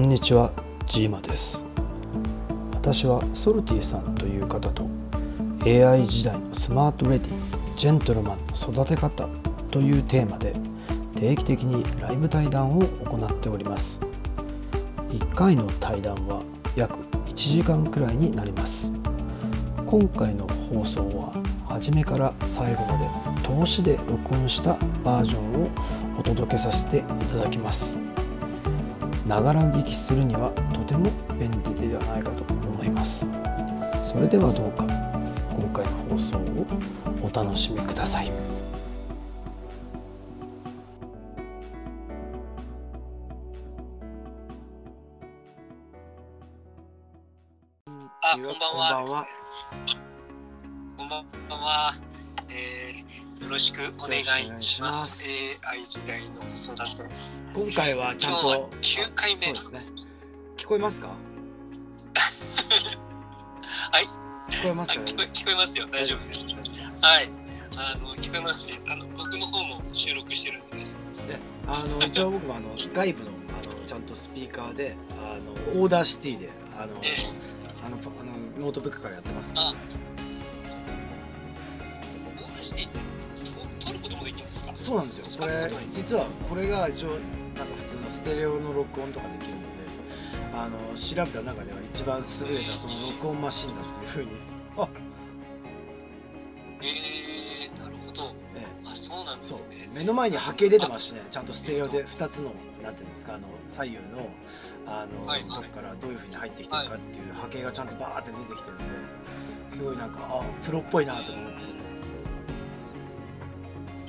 [0.00, 0.50] んにちは
[0.86, 1.62] ジーマです。
[2.72, 4.88] 私はソルティさんという方と
[5.62, 9.28] AI 時代のスマートレディジェントルマンの育て方
[9.70, 10.54] というテーマで
[11.16, 14.00] 定期的にライブ対談を行っております。
[15.10, 16.42] 1回の対談は
[16.76, 18.90] 約1時間くらいになります。
[19.84, 21.32] 今回の放送は
[21.68, 25.68] 初めから最後まで通しで録音したバージョンを
[26.18, 28.09] お届けさせていただきます。
[29.30, 31.48] ながら聞きするにはとても便
[31.78, 33.24] 利ではないかと思います。
[34.02, 34.84] それではどうか
[35.54, 36.66] 今回の放送を
[37.22, 38.59] お楽しみください。
[55.78, 56.00] ます。
[56.00, 57.04] AI 時代の子育て。
[57.54, 59.42] 今回はちゃん今日はと9回目。
[59.46, 59.80] そうですね。
[60.56, 61.08] 聞こえますか？
[63.92, 64.04] はい。
[64.52, 65.86] 聞こえますあか、聞こえ聞こえますよ。
[65.90, 66.40] 大丈夫です。
[67.00, 67.30] はい。
[67.76, 70.84] あの聞こえますし、あの僕の方も収録してるんでね。
[71.28, 75.38] で、あの一応僕もあの外部のあのちゃんとスピーカーであ
[75.74, 77.16] の Audacity であのえ
[77.84, 79.52] あのパあのノートブックからやってます。
[79.54, 82.98] あ、オーダーシティって
[83.80, 84.46] と撮ることもできる。
[84.80, 85.26] そうなんですよ。
[85.38, 89.66] これ実はこれが一応なんか普通のステレオの録音とかできるので、
[90.52, 94.30] あの調べた中では一番優れたその録音マシンだっていうふうに。
[96.82, 98.34] えー、なるほど。
[98.54, 99.86] えあ、そうなんですね。
[99.92, 104.30] 目の前に波形出てますしね、ちゃんとステレオで2つの、なんていうんですか、あの左右の
[104.86, 108.84] あの、はいはいとこからどういうふうに入ってきてるかっていう波形がちゃんとバーって出てきてるんで、
[109.68, 111.89] すごいなんか、あプロっぽいなとか思って、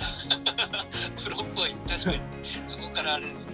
[1.23, 1.73] プロっぽい。
[1.87, 2.19] 確かに。
[2.65, 3.51] そこからあれですよ。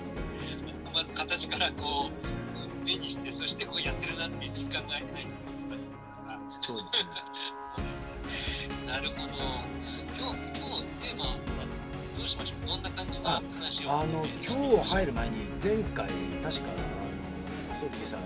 [0.94, 2.48] まず形からこう。
[2.88, 5.30] 目にして、そしてこうやってるなっていう実感が得ないと
[6.24, 6.40] さ。
[6.62, 7.10] そうですね。
[7.76, 7.82] そ
[8.86, 9.22] うなるほど。
[9.24, 11.36] 今日、今日のテーマは
[12.18, 16.08] どうしましょうどんな感じのあ話をあの今日入る前に、前回、
[16.42, 18.22] 確か、あのソフィーさん、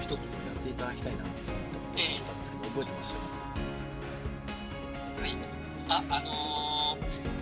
[0.00, 0.18] 一つやっ
[0.62, 3.14] ていただきたいなと思ったんですけど、覚えてます？
[3.14, 3.20] か
[5.22, 5.34] はい。
[5.88, 6.57] あ、あのー、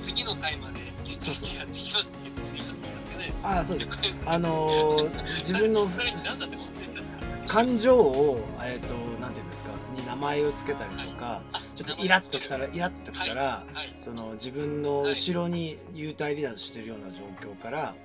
[0.06, 3.46] 次の回まで言ってやってきますって言ってすみません、やってないです。
[3.48, 4.22] あそうです。
[4.24, 5.88] あのー自分の
[7.48, 11.42] 感情を、えー、となんていうんですかに名前をつけたりとか、
[11.74, 13.96] ちょっとイラッときたらイラッときたら、はい。
[13.98, 17.96] その自分の後ろに幽体離脱してるような状況から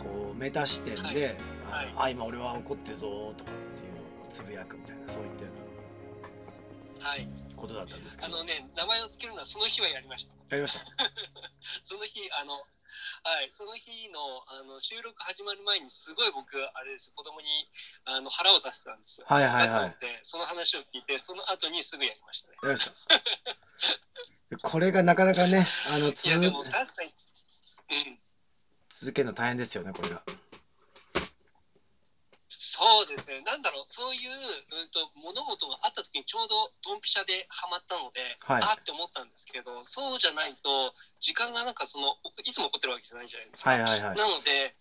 [0.00, 1.14] こうメタ視点で、はい。
[1.14, 1.34] はい。
[1.96, 5.50] ああ今俺は怒ってるぞとかっていうのをつぶやくみたいなそういったよ
[7.00, 7.43] うはい。
[7.66, 8.28] なことだったんですけど。
[8.28, 10.56] あのね、名前をつけるのはその日はやりました。
[10.56, 10.84] やりました。
[11.82, 12.54] その日、あの、
[13.24, 17.48] はい、その日のあの収録始まる前に、すごい僕、あれです、子供に
[18.04, 19.26] あの腹を出してたんですよ。
[19.28, 22.56] はいはいだはいで、その話を聞いて、その後にすぐやりましたね。
[22.62, 22.92] やりました。
[24.50, 27.10] でこれがなかなかねあのついや、でも確かに、
[27.90, 28.18] うん、
[28.88, 30.22] 続けるの大変ですよねこれが
[32.74, 34.30] そうですね、なんだろう、そういう、
[34.82, 38.62] うん、と物事があった時にちょうどドンピシャでハマったので、はい。
[38.66, 43.70] あって思ったんですけど、そうじゃないと、時間がなんかその、いつも起こってるわけじゃないじゃないですか。
[43.70, 44.16] はいはいはい。
[44.18, 44.74] なので、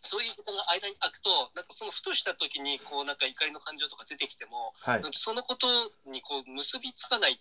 [0.00, 5.02] そういう時間が間に空くと、なんかそのふとした時にこうなんか怒りの感情とか出てきても、はい。
[5.12, 5.68] そのこと
[6.08, 7.40] にこう結びつかない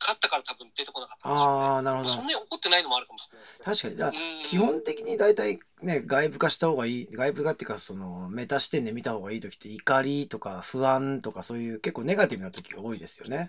[0.00, 1.64] かったから多分出てこなかったんでしょうね。
[1.66, 3.76] ああなるほどそんなに怒ってないのもあるかもしれない。
[3.76, 13.46] 確かにだうん基本的に大体ね、外部化した方がいい、外部化っていうか、そのメタ視点で見た方がいい時って、怒りとか不安とか、そういう結構ネガティブな時が多いですよね。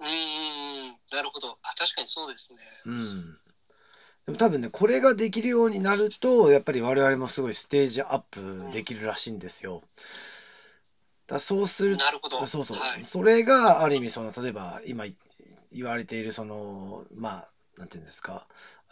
[0.00, 0.06] うん。
[0.06, 1.58] うん、なるほど。
[1.62, 2.58] あ、確かにそうですね。
[2.86, 3.38] うん。
[4.26, 9.82] でも多分ね、これができるようになると、やっぱり我々もすごいステージアップできるらしいんですよ。
[11.26, 12.44] だそうするなるほど。
[12.46, 13.04] そうそう、はい。
[13.04, 15.04] それがある意味その例えば今
[15.72, 17.48] 言われているそのまあ
[17.78, 18.46] なんていうんですか。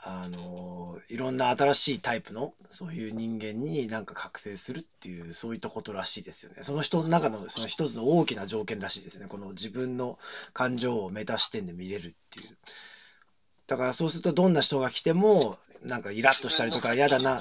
[0.04, 6.62] あのいろんな新しいタイプのそういう人間になんか覚醒するっていうそういったことらしいですよね。
[6.62, 9.26] その人の中のその一つの大きな条件らしいですね。
[9.28, 10.18] この自分の
[10.54, 12.58] 感情をメタ視点で見れるっていう。
[13.68, 17.40] だからそうするとどんな人が来てもなんかイラッとしたりとか嫌だなはい。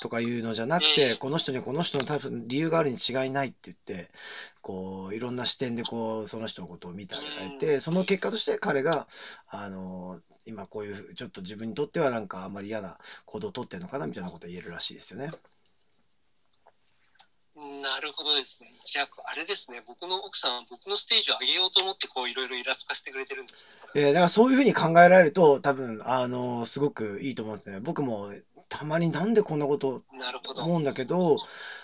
[0.00, 4.10] とかいうのじゃなくえて、えこの人にはこの人の多分理由があるに違いないって言って、
[4.60, 9.08] こう、いろんな視点でこう、その人のことを見てあげられて、その結果として彼が、
[9.48, 15.30] あの、今こういう、ちょっと自分にとってはなんかあんまり嫌な行動をとってるのかなみたいなことを言えるらしいですよね。
[17.56, 18.70] なるほどですね。
[18.84, 19.82] じゃあ、あれですね。
[19.86, 23.90] 僕の奥さんは僕のステージを上げようと思って、こう、いろいろイラつかせてくれてるんですね。
[23.94, 27.80] えーだからそういうふうに考えられると、多分、あの、すごくいいと思うんですね。
[27.80, 28.32] 僕も
[28.68, 30.02] たまになんでこんなこと。
[30.56, 31.36] 思うんだけど、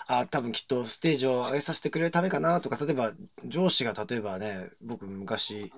[0.07, 3.13] あ、多分きっとステージを上げさせてくれるためかなとか、例えば
[3.45, 5.71] 上司が例えばね、僕昔、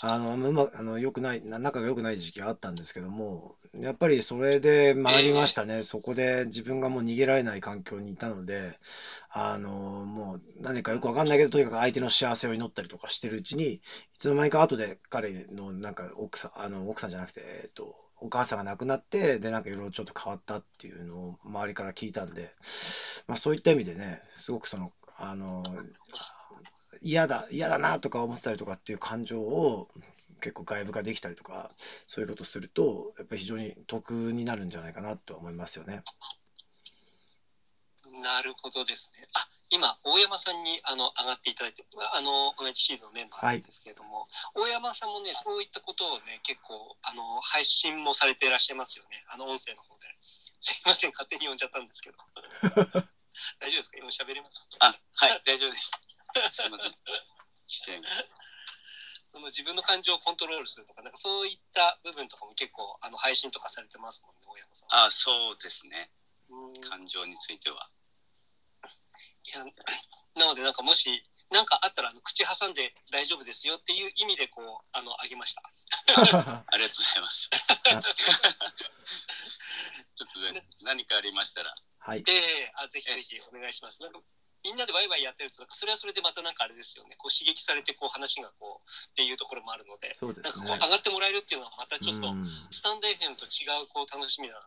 [0.00, 5.82] あの、うま、あの、良くない、仲が良くない時期があったんですけども、やっぱりそれで学びましたね。
[5.82, 8.78] そこで自分がもう逃げられない環境にいたので、
[9.30, 13.80] あの、もう何かよくわかんないけど、とにかく相手の幸せを祈ったりとかしてるうちに、い
[14.18, 22.54] つの間にか後で彼のなんか奥さん、あの、奥さんじゃなくて、えっと、お母さんが亡くなって、で、なんかいろいろちょっと変わったっていうのを周りから聞いたんで、
[23.26, 25.62] まあそういった意味でね、すごくその、あの、
[27.02, 29.88] 嫌だ、嫌だなとか思ってたりとかっていう感情を
[30.40, 31.70] 結構外部化できたりとか、
[32.06, 36.02] そういうことすると、やっぱり非常に得になるんじゃないかなとは思いますよね。
[38.22, 39.26] なるほどですね。
[39.34, 50.06] あ今、大山さんにあの上がっていただいて、あの同じシーズンのメンバーなんですけれども、大山さんもね、そういったことをね、結構あの配信もされていらっしゃいますよね、あの音声の方で。
[50.22, 52.18] すいません、勝手に呼んじゃったんですけど。
[53.60, 53.98] 大丈夫ですか？
[53.98, 54.66] 今喋れます？
[54.78, 56.00] あ、はい、大丈夫です。
[56.52, 56.94] すみません。
[57.66, 58.28] 失礼します。
[59.26, 64.88] その自分の感情をコントロールするとか、なんかそういった部分とかも結構あの配信とかされてますもんね、大山さん。
[65.06, 66.10] あ、そうですね。
[66.48, 67.82] うん感情については。
[69.44, 69.64] いや
[70.36, 75.62] なので、なんかもし、なんかあったらあの口挟んで大丈夫ですよっていう意味でこうあのあげました。
[76.16, 77.50] ありがとうございます。
[80.16, 81.74] ちょっとね、何かありましたら。
[81.98, 82.24] はい。
[82.26, 84.02] ええあぜひぜひお願いします。
[84.02, 84.20] なんか
[84.64, 90.96] みんなでワイワイやってると、それはそれでまたなんかあれですよね、こう刺激されてこう話がこうっていうところもあるので、そうですねなんかこう上。
[90.96, 94.62] がってもらえるっていうのはまたちょっと、うんスタンド FM と違うこう楽しみだなっ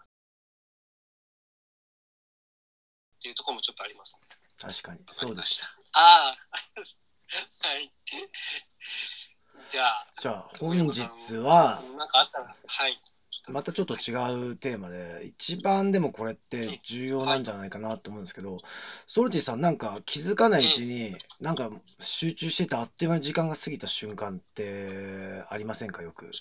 [3.22, 4.28] ていうところもちょっとありますね。
[4.58, 5.00] 確かに。
[5.12, 5.68] そうでした。
[5.94, 6.38] ああ、
[7.68, 7.92] はい。
[9.70, 13.02] じゃあ、じゃあ、本日は、なんかあったら、はい。
[13.48, 18.60] またちょっと違うテーマで、一番でもこれって重要なんじゃないかなと思うんですけど、
[19.08, 26.32] ソルティさん、なんか気づかないうちに、なんか集中しててあっという間に時間が過ぎた瞬間ってありませんか、よく。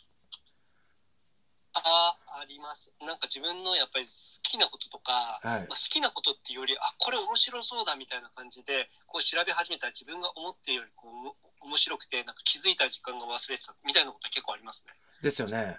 [1.73, 2.93] ああ、あります。
[3.01, 4.11] なんか自分のやっぱり好
[4.43, 14.93] きなこととか、はいまあ、好きなことっていうより、あこれ面白そうだみたいな感じで、こう調べ始めたら自分が思っているよりこう面白くて、なんか気づいた時間が忘れてたみたいなことは結構ありますね。
[15.23, 15.79] ですよね。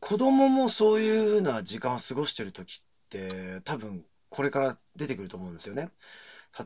[0.00, 5.88] 子供もそういうふうな時間を過ごしてる時って、多分これから出てくると思うんですよね。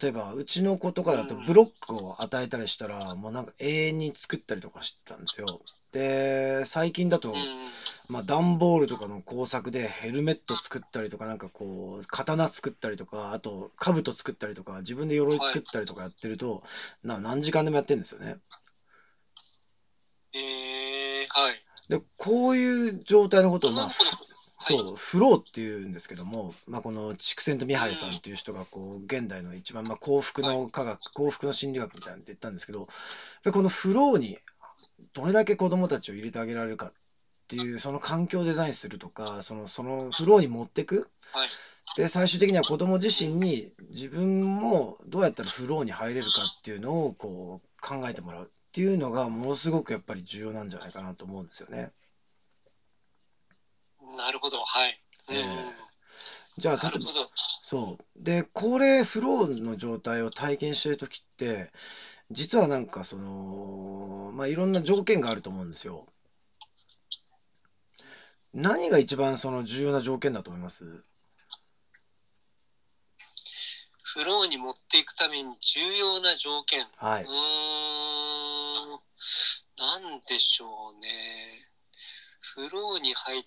[0.00, 5.60] 例えば、うちの子とかだとうんブロックを与えたりしたら、もうなんか永遠に作ったりとかしてたんですよ。
[5.92, 7.38] で、最近だとう、ん。
[8.08, 16.62] まあ、段ボールとかの工作でヘルメット作ったりとか、なんかこう、刀作ったりとか、あと、兜作ったりとか、自分で鎧作ったりとかやってると、
[17.02, 18.36] な何時間でもやってるんですよね。
[20.32, 20.87] えー、はい。
[21.88, 23.90] で、こういう状態のことを、まあ、
[24.60, 32.88] そう、フローっていうんですけども、まあ、この筑前とミハイさんっていう人がこう現代の一番まあ幸福の科学、幸福の心理学みたいなのって言ったんですけど、
[33.52, 34.38] このフローに
[35.14, 36.92] どれだけ子どもたちを入れてあげられるかっ
[37.48, 41.08] ていう、その環境をデザインするとか、そのそのフローに持ってく。
[41.32, 41.48] はい。
[41.96, 51.90] で、最終的には子ども自身に自分もどうやったらフローに入れるかっていうのをこう考えてもらうっていうのがものすごくやっぱり重要なんじゃないかなと思うんですよね。
[54.16, 55.00] なるほど、はい。
[55.26, 55.36] うん。
[55.36, 55.74] ええ
[56.58, 57.30] じゃあ、例えばなるほど。
[57.34, 58.22] そう。
[58.22, 61.72] で、これ、フローの状態を体験してるときって、
[62.30, 66.06] 実はなんかその、まあ、いろんな条件があると思うんですよ。
[68.54, 71.02] 何が一番その重要な条件だと思います？
[74.10, 76.86] フローに持っていくために重要な条件。
[76.96, 77.24] はい。
[77.24, 77.34] うーん、
[79.78, 81.08] なんでしょうね。
[82.40, 83.42] フローに入っ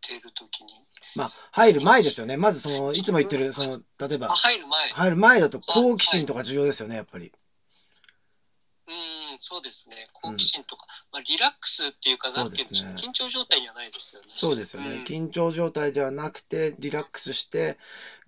[0.00, 0.72] てるときに、
[1.14, 2.36] まあ、入る前ですよね。
[2.36, 4.88] まずその、いつも言ってる、その、例えばあ、入る前。
[4.90, 7.32] 入る前だと好奇心とか重要ですよね、やっぱり。
[8.88, 10.04] うーん、そうですね。
[10.12, 14.28] 好奇心とか、まあ、リラックスっていうか、なんていうんでしょう、そうですね緊張状態にはないですよね。
[14.34, 14.90] そうですよね。
[14.90, 17.78] うん緊張状態ではなくて、リラックスして、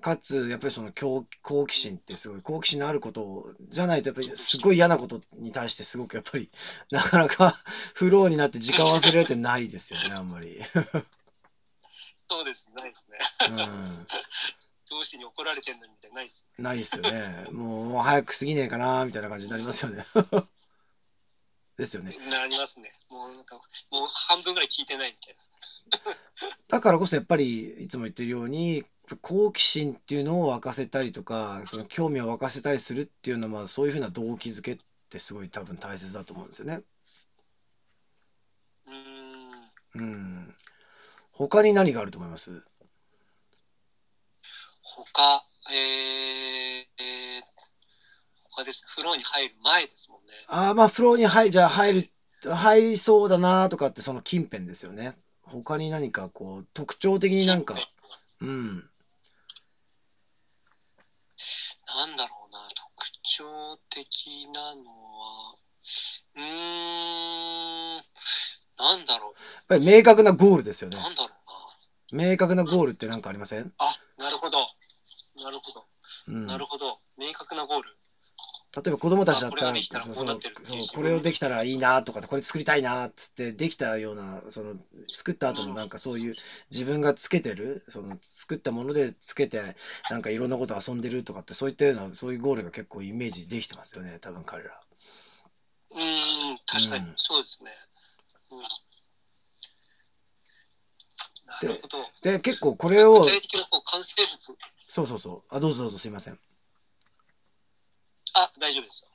[0.00, 6.50] かつ、やっぱりその好好奇心ってすごい、好奇心のあることをじゃないと、やっぱりすごい嫌なことに対して、すごくやっぱり、
[6.90, 7.52] なかなか
[7.94, 10.61] フローになって時間を忘れるってないですよね、あんまり。
[12.28, 13.18] そうですね、ないですね。
[13.50, 14.06] うん。
[14.86, 16.46] 上司に怒られてんのにみたいな、ないです。
[16.58, 17.46] ないですよね。
[17.52, 20.04] もう、もう早く過ぎねえかな、みたいな感じになりますよね。
[21.76, 22.16] ですよね。
[22.30, 22.92] なりますね。
[23.08, 23.56] もうなんか、
[23.90, 25.44] もう半分ぐらい聞いてないみたいな。
[26.68, 28.84] だからこそやっぱりいつも言ってるように
[29.20, 36.82] 好奇心っていうのを沸かせたりとかその興味を沸かせたりするっていうのはまあそういうふうな動機づけってすごい多分大切だと思うんですよね。
[38.86, 39.72] うーん。
[39.94, 40.56] うん。
[41.32, 42.64] 他に何があると思います？
[45.02, 47.42] 他、えー、えー、
[48.50, 48.84] 他です。
[48.86, 50.32] 風呂に入る前ですもんね。
[50.46, 52.10] ああ、まあ、風呂に入、じゃあ入る、
[52.44, 55.16] 入りそうだなとかって、その近辺ですよね。
[55.42, 57.76] 他に何かこう、特徴的になんか、
[58.40, 58.88] うん。
[61.86, 64.82] なんだろうな、特徴的なの
[65.18, 65.54] は、
[66.36, 68.04] うーん、
[68.76, 70.96] なんだろやっぱり明確なゴールですよう、ね。
[70.96, 73.72] なんだろう明確なゴールって何かありませんな。
[73.78, 74.58] あ、なるほど。
[75.44, 75.84] なるほど。
[76.28, 76.46] うん。
[76.46, 76.98] なるほど。
[77.18, 77.90] 明確なゴール。
[78.76, 79.74] 例えば子供たちだったら、あ
[80.94, 84.74] これをできたらいいなとか、これ作りたいなっつって、できたような、その
[85.12, 86.34] 作った後のなんかそういう
[86.70, 89.76] 自分がつけてる、その作ったものでつけて、
[90.10, 94.80] なんかいろんなこと遊んでるとかって、そういったような、そういうゴールが結構イメージできてますよね、多分彼ら。
[95.90, 97.70] うーん、確かにうん、そうですね。
[98.50, 98.64] うん、
[101.46, 101.98] なるほど。
[102.22, 103.82] で、結構これを具、体的な物。
[104.86, 106.38] そうそうそう、あ、どうぞどうぞすいません。
[108.34, 109.10] あ、大丈夫ですよ。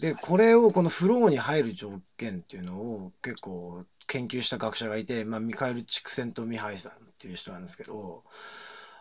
[0.00, 8.22] でこれをこのフローに入る条件っていうのを結構研究した学者がいて、まあ、ミカエル・チクセント・ミハイさんっていう人なんですけど、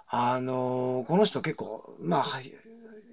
[0.08, 2.52] あのこの人結構、まあ、はい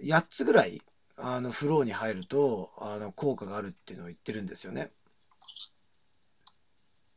[0.03, 0.83] 8つぐらい
[1.17, 4.91] あのフローに入るとあの効果があるっていうのを言ってるんですよね。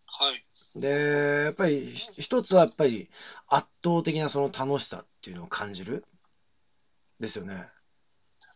[0.05, 0.44] はい。
[0.75, 3.09] で、やっぱりひ一つはやっぱり
[3.47, 6.03] 圧倒的なその楽しさっていうのを感じる。
[7.19, 7.67] ですよね。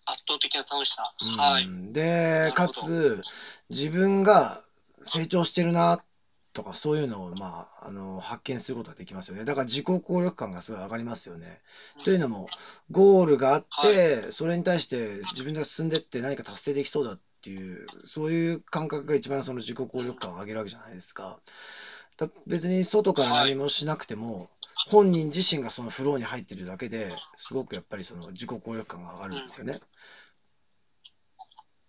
[0.06, 1.12] 圧倒的な楽しさ。
[1.34, 1.94] うんはい。
[1.94, 3.22] で、かつ、
[3.70, 4.64] 自分が
[5.04, 6.04] 成長してるな
[6.54, 9.46] とか、そういうのを、まあ、あの発見することができますよね。
[9.46, 11.62] だから自己効力感がすごい上がりますよね。
[12.04, 12.50] というのも、
[12.92, 21.24] ゴールがあって、それに対して自分が進んでって何か達成できそうだっていう、そういう感覚が一番その自己効力感を上げるわけじゃないですか。
[21.24, 21.54] だ
[22.48, 24.50] 別に外から何もしなくても、
[24.88, 29.80] 本人自身がそのフローに入ってるだけですごくやっぱりその自己効力感が上がるんですよね。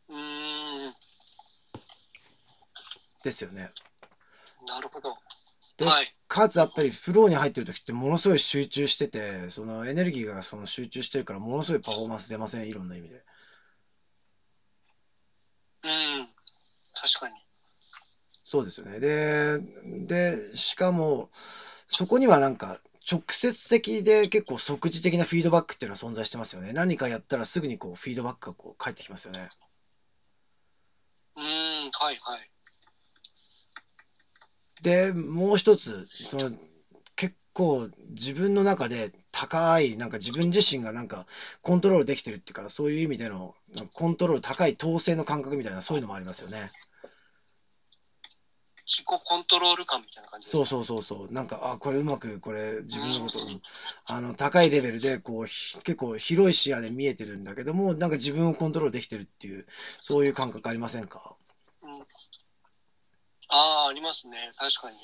[0.08, 0.94] うーん、
[3.22, 3.70] ですよね。
[4.66, 5.14] なるほど。
[5.76, 6.14] ではい。
[6.28, 13.24] かつやっぱりフローに入ってる時ってものすごい集中してて、そのエネルギーがその集中してるからものすごいパフォーマンス出ません、いろんな意味で。
[15.82, 16.28] うん、
[16.94, 17.34] 確かに。
[18.50, 18.98] そうですよね。
[18.98, 19.60] で、
[20.08, 21.30] で、しかも、
[21.86, 26.72] そこにはなんか直接的で結構即時的なフィードバックっていうのは存在してますよね。
[26.72, 29.48] 何かやったらすぐにこうフィードバックがこう返ってきますよね。
[31.36, 32.50] うーん、はいはい。
[34.82, 36.50] で、もう一つ、その
[37.14, 41.28] 結構自分の中で高い、なんか自分自身がなんか
[41.62, 43.54] コントロールできてるっていうか、そういう意味での
[43.92, 46.72] コントロール高い統制の感覚みたいな、そういうのもありますよね。
[48.90, 53.62] 自己コントロール感みたいな感じですそうかそうそうそう、なんか、あ、これうまく、これ自分のこと、うん
[54.04, 59.64] あの高いレベルでこうひ結構広い視野で見えてるんだけども、なんか自分をコントロールできてるっていう、
[60.00, 61.36] そういう感覚ありませんか？
[61.82, 62.04] うん、あ
[63.84, 64.50] あ、ありますね。
[64.56, 64.96] 確かに。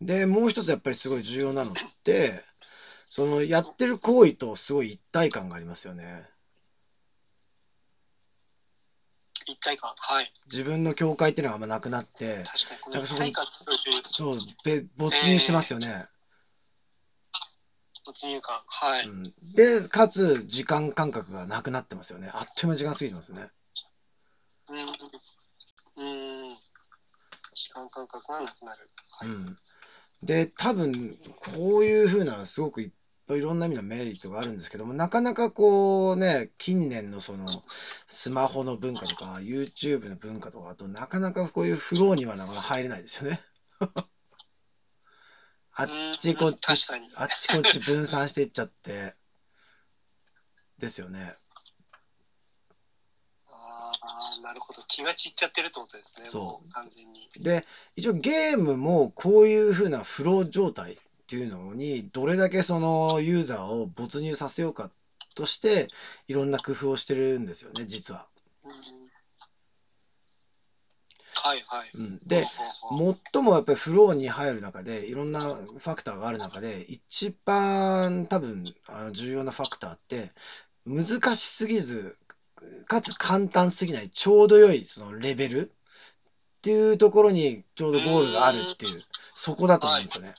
[0.00, 2.42] で、もう一つやっぱりすごい重要なのって、
[3.10, 6.24] そのやってる行為とすごい一体感がありますよね。
[9.50, 9.92] 一体感。
[9.96, 10.32] はい。
[10.50, 13.04] 自分の境界っていうのがあんまなくなって、確かに。
[13.04, 16.06] 一体感強いというそう、べ没入してますよね。
[18.04, 18.62] 没入感。
[18.66, 19.06] はい。
[19.06, 19.22] うん、
[19.54, 22.30] で、かつ時間感覚がなくなってますよね。
[22.32, 23.50] あっという間に時間過ぎてますね。
[24.68, 24.78] うん。
[26.46, 26.48] うん。
[27.54, 28.88] 時間感覚はなくなる。
[29.10, 29.28] はい。
[29.28, 29.58] うん、
[30.22, 32.99] で、多分こういうふうなすごくいっぱ
[33.36, 37.64] いいろんな意味のメリットがあるんですけども、なかなかこうね、近年のその
[38.08, 43.40] スマホの文化とか、YouTube の文化とかだとなかなかこういうフローにはなかなか入れないですよね。
[45.72, 46.58] あっちこっち、
[47.14, 49.14] あっちこっち分散していっちゃって、
[50.78, 51.34] ですよね。
[53.46, 54.82] ああ、なるほど。
[54.88, 56.24] 気が散っちゃってるってことですね。
[56.24, 57.28] そう完全に。
[57.38, 60.98] で、一応ゲームもこういうふうなフロー状態
[61.30, 64.90] っていうのにどれだけそのユーザーを没入させようか
[65.36, 65.86] として
[66.26, 68.26] いろんな工夫をしてるんですよね、実は。
[68.64, 68.72] うん。
[68.72, 68.78] は
[71.54, 71.90] いはい。
[71.94, 72.44] うん、で、
[73.32, 80.32] 最もやっぱりフローに入る中でいろんなファクターがある中で一番多分あの重要なファクターって
[80.84, 82.18] 難しすぎず
[82.88, 85.72] かつ簡単すぎないちょうど良いそのレベルっ
[86.62, 90.34] ていうところにちょうどゴールがあるっていうそこだと思うんですよね。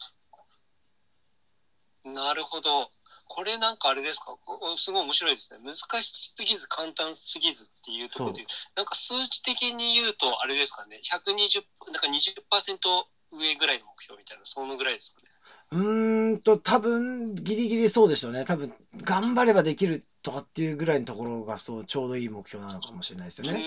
[2.05, 2.89] なるほど。
[3.27, 4.35] これなんかあれですか？
[4.45, 5.59] こすごい面白いですね。
[5.63, 15.27] 難しすぎず簡単すぎずっていうところで、なんか数値的に言うとあれですかね、120、なんか20%上ぐらいの目標みたいな、そのぐらいですかね。
[15.71, 18.43] うーんと、多分ギリギリそうでしょうね。
[18.43, 23.63] 多分頑張ればできるとかっていうぐらいのところがそうちょうどいい目標なのかもしれないですよね。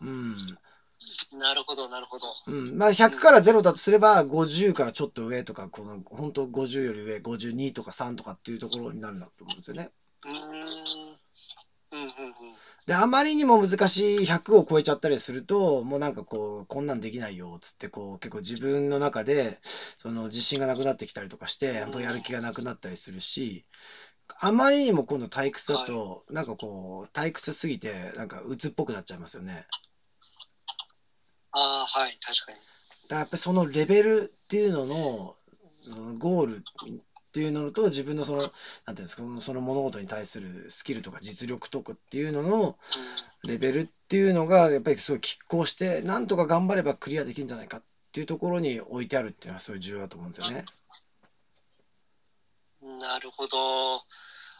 [0.00, 0.58] うん。
[1.32, 2.26] うんなるほど、なるほど。
[2.46, 9.90] うん、まあ100から0だとすれば50からちょっと上とか、この本当50より上、52とか3とかっていうところになるんだと思うんですよね。
[10.24, 11.18] うーん。
[11.92, 12.54] うんうんうん。
[12.86, 23.64] で、あまりにも難しい100を超えちゃったりすると、もうなんかこう、こんなんできないよ、つってこう、結構自分の中で、その自信がなくなってきたりとかして、もうやる気がなくなったりするし、
[24.40, 29.66] あまりにも今度退屈だと、なんかこう、退屈すぎて、なんか鬱っぽくなっちゃいますよね。
[31.54, 32.58] ああ、はい、確かに。
[32.58, 32.66] だか
[33.10, 35.36] らやっぱりそのレベルっていうのの、
[35.82, 36.60] そのゴールっ
[37.32, 38.54] ていうのと自分のその、なんてい
[38.88, 42.76] うんですか、その物事に対するスキルとか実力とかっていうのの
[43.44, 47.82] レベルっていうのが、やっぱりすごい拮抗して、なんとか頑張ればクリアできるんじゃないかっ
[48.12, 50.64] ていうところに置いてあるっていうのはすごい重要だと思うんですよね。
[52.82, 54.02] うんなるほど。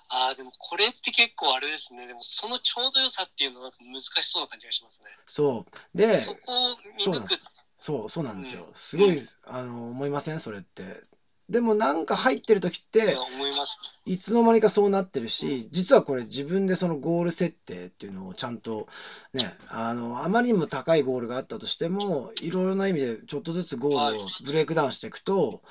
[0.08, 2.06] ああ、でもこれって結構あれですね。
[2.06, 5.08] でもそのちょうど良さっていうのは難しそうな感じがしますね。
[5.26, 5.96] そう。
[5.96, 7.34] で、そこを見抜く。
[7.76, 8.70] そう、そうなんですよう。
[8.70, 10.40] んすごい、あの、思いません？
[10.40, 11.02] それって。
[11.49, 13.78] でもなんか入ってる時って、思います。
[14.06, 18.87] いつの間にかそうなってるし、実はこれ自分でそのゴール設定っていうのをちゃんと
[19.32, 25.62] ね、あの、あまりにも高いゴールがあったとしても、いろいろな意味でちょっとずつゴールをブレイクダウンしていくと、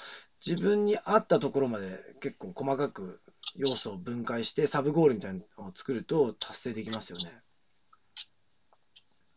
[0.45, 3.21] 自分に合ったところまで結構細かく
[3.55, 7.41] 要素を分解して、サブゴールみたいなのを作ると達成できますよね。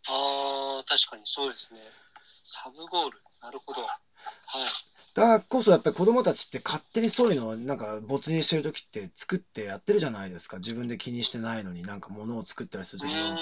[0.08, 1.80] ああ、確かにそうですね。
[2.44, 3.18] サブゴール。
[3.42, 3.82] なるほど。
[3.82, 3.90] はい。
[5.14, 10.58] だからこそやっぱり子供たちって勝手にそういうのをなんか没入してる時って作ってやってるじゃないですか。
[10.58, 13.38] 自分で気にしてないのになんか物を作ったりする時にうーん。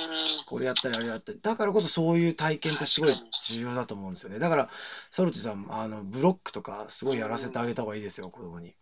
[0.47, 1.40] これやったりあれやったり。
[1.43, 3.14] だからこそそういう体験ってすごい
[3.49, 4.38] 重要だと思うんですよね。
[4.38, 4.71] だから、
[5.11, 8.76] ソルティさん、あの、ブロックとかすごいやらせてあげた方がいいですよ、子供に。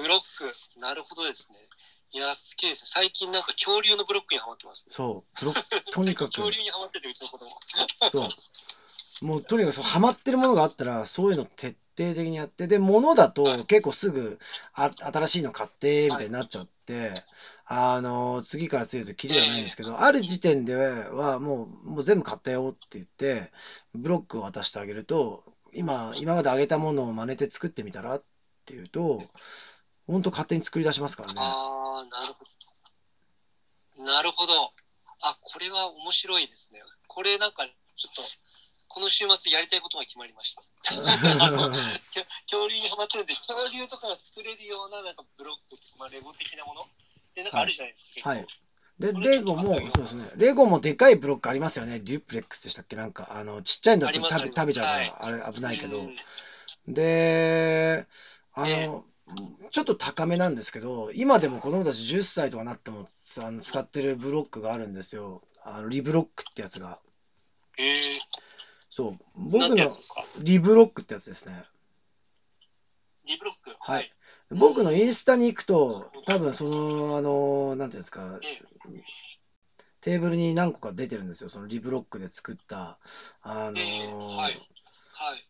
[0.00, 0.80] ブロック。
[0.80, 1.58] なるほどですね。
[2.12, 2.86] いや、好きですね。
[2.86, 4.94] 最近なんか恐竜のブロックにハマってます、ね。
[4.94, 5.40] そう。
[5.40, 7.50] ブロック、とにかく、恐竜にハマってて、うちの子供。
[8.10, 9.24] そう。
[9.24, 14.38] もうとにかくそう、ハマってるものがあったら、そういうの徹底的にやって、で、物だと結構すぐ
[14.72, 17.12] あ新しいの買って、みたいになっちゃって、
[17.66, 23.50] あの、次から次へとキリがないんですけど、ある時点ではもう、もう全部買ったよって言って、
[23.94, 28.24] ブロックを渡してあげると、今、今まであげたものを真似て作ってみたらっ
[28.64, 29.22] ていうと、
[30.08, 31.34] 本当勝手に作り出しますからね。
[31.38, 32.44] ああ、なるほ
[33.96, 34.04] ど。
[34.04, 34.72] なるほど。
[35.20, 36.80] あ、これは面白いですね。
[37.06, 38.22] これなんか、ちょっと、
[38.88, 40.62] この週末やりたいことが決まりました。
[42.50, 46.86] 恐竜にハマってるんで、恐竜とかが作れるようななんかブロック、まあ、レゴ的なもの？
[47.34, 48.46] で、なんかあるじゃないですか、はい
[48.98, 50.28] で、レゴも、そうですね。
[50.34, 52.00] レゴもでかいブロックありますよね。
[52.00, 52.96] デュプレックスでしたっけ？
[52.96, 56.00] なんか、あの、ちっちゃいんだと食べ食べちゃうかはいら、あれ危ないけどう。
[56.00, 56.16] ん
[56.88, 58.06] で、
[58.54, 59.04] あえの、
[59.70, 65.42] ちょっと高めなんですけど、今でも子供たち10歳とかなってもつあの使ってるブロックがあるんですよ。
[65.62, 66.98] あのリブロックってやつが。
[67.76, 68.18] へえ
[68.88, 69.12] そう。
[69.12, 69.90] ー、僕の
[70.38, 71.64] リブロックってやつですね。
[73.24, 73.76] リブロック？
[73.78, 74.10] はい。
[74.50, 78.58] 僕のインスタに行くと、多分その、あの、なんていうんですか、え
[80.00, 81.50] テーブルに何個か出てるんですよ。
[81.50, 82.98] そのリブロックで作った、
[83.42, 84.66] あのええはい。
[85.12, 85.48] はい。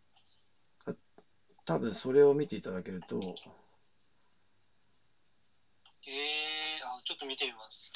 [1.65, 3.37] 多分それを見ていただけると、
[6.11, 7.93] ええあ、ちょっと見てみます。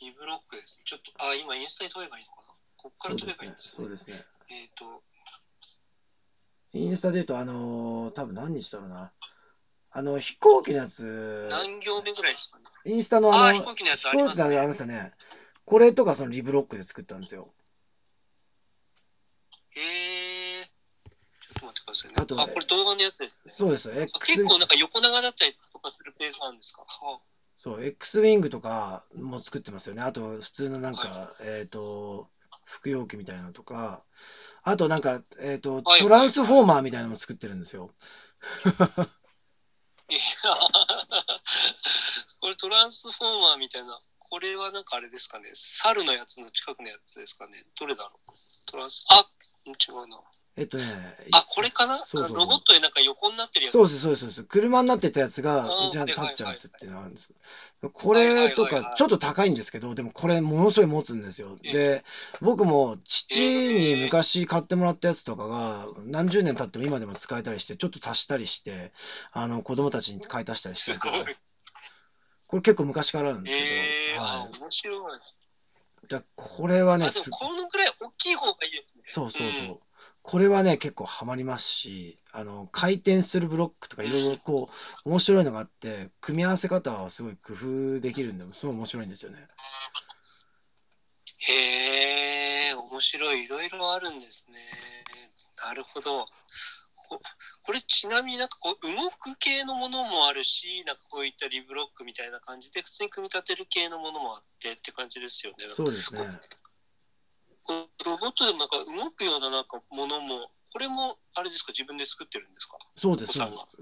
[0.00, 0.84] リブロックですね。
[0.84, 2.54] ちょっと、あ、今インスタに撮ればいいのかな？
[2.76, 3.34] こっから撮れ。
[3.34, 3.82] ばいいんですね。
[3.82, 4.24] そうですね。
[4.50, 5.02] えっ、と、
[6.72, 9.12] インスタで言うと、あのー多分何日だろうな。
[9.90, 12.64] あの、飛行機のやつ、何行目ぐらいですかね？
[12.84, 14.68] インスタのああ、あの、飛行機のやつ飛ありますね行機のあり。
[14.68, 15.12] ますよね。
[15.64, 17.52] これとかそのリブロックで作ったんですよ。
[19.70, 20.64] へえ
[21.40, 22.14] ちょっと待ってくださいね。
[22.18, 23.50] あとあ、これ動画のやつですね。
[23.50, 23.94] そうですよ。
[23.94, 26.82] あ X 結、構なんか横長だったりとかするページなんですか？
[26.86, 27.18] は
[27.58, 30.02] そう、X ウィングとかも作ってますよね。
[30.02, 32.30] あと、普通のなんか、えっと、
[32.64, 34.04] 服用機みたいなのとか、
[34.62, 37.92] あとなんか、えっと、はいトランスフォーマーみたいなのも作ってるんですよ。
[38.88, 39.08] あ、
[40.08, 40.20] いや
[42.40, 44.00] これトランスフォーマーみたいな。
[44.18, 45.50] これはなんかあれですかね。
[45.54, 47.66] 猿のやつの近くのやつですかね。
[47.80, 48.32] どれだろう。
[48.66, 49.28] トランス、あ、
[49.66, 50.22] 違うな。
[50.58, 51.98] えっとね、あ、これかな？
[52.04, 53.74] そうそうロボットでなんか横になってるやつ？
[53.74, 54.42] そうです、そうです、そうです。
[54.42, 57.32] 車になってたやつがあーじゃ立っちゃうんですっていうのがあるんです。
[57.92, 61.54] これとかちょっと高いんですけど、でもこれものすごい持つんですよ。
[61.62, 62.04] えで、
[62.40, 63.40] 僕も父
[63.72, 68.92] に昔買ってもらったやつとかが何十年経っても今でも使えたりして、ちょっと足したりして、
[69.30, 71.36] あの子供たちに買い足したりしてるんですよすごい。
[72.48, 75.16] これ結構昔からなんですけえー、ど、あは、面白い。
[75.16, 75.20] い。
[76.08, 79.02] だこれはね、このぐらい大きい方がいいですね。
[79.04, 79.66] そうそうそう。
[79.66, 79.78] ん
[80.28, 84.68] これはね、結構ハマりますし、あの、回転するブロックとかいろいろこ
[85.06, 89.48] う、面白いのがあって、組み合わせ方はすごい工夫できるんで、すごい面白いんですよね。
[91.38, 93.44] へえ、面白い。
[93.44, 94.58] いろいろあるんですね。
[95.64, 96.26] なるほど。
[97.08, 97.20] こ
[97.62, 105.70] これちなみになんかこう動く系のものもあるし、なんかこういったリブロックみたいな感じで普通に組み立てる系のものもあってって感じですよね。
[105.70, 106.20] そうですね。
[107.72, 112.78] ロボットでもなんか動くようななんかものも、これもあれですか、自分で作ってるんですか？
[112.96, 113.32] そうです。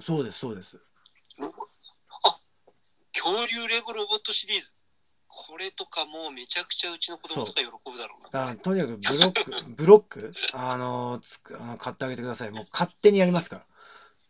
[0.01, 0.81] そうです、そうです。
[2.25, 2.39] あ
[3.13, 4.73] 恐竜レゴロボットシリーズ。
[5.29, 8.31] これとかもうめちゃくちゃうちの子供とか喜ぶだろうな。
[8.31, 12.51] だからとにかくブロック、ブロック、あのつくあの買ってあげてください。
[12.51, 13.67] もう勝手にやりますから。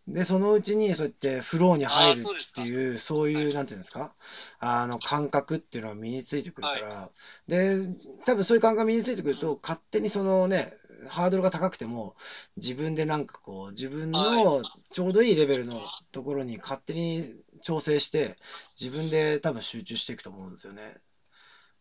[0.08, 4.14] で、そのうちにそうやってフローに入るっていう、そういう、はいなんていうんですか、
[4.60, 7.10] あの感覚っていうのが身についてくるから、
[7.48, 7.88] で、
[8.24, 10.74] 多分そういう感覚が身についてくると、勝手にそのね、
[11.08, 12.14] ハードルが高くても、
[12.56, 15.80] 自分でなんかこう、自分のちょうどいいレベルの
[16.12, 17.24] ところに勝手に
[17.60, 18.36] 調整して、
[18.80, 20.94] 自分で多分集中していくと思うんですよね。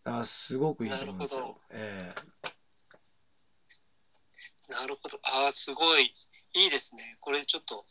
[0.04, 1.60] だからすごくいいと思うんですよなるほ。
[1.72, 2.56] ええ
[4.70, 5.20] なるほど。
[5.24, 6.14] ああ、すごい。
[6.56, 7.18] いいですね。
[7.20, 7.86] これちょっと、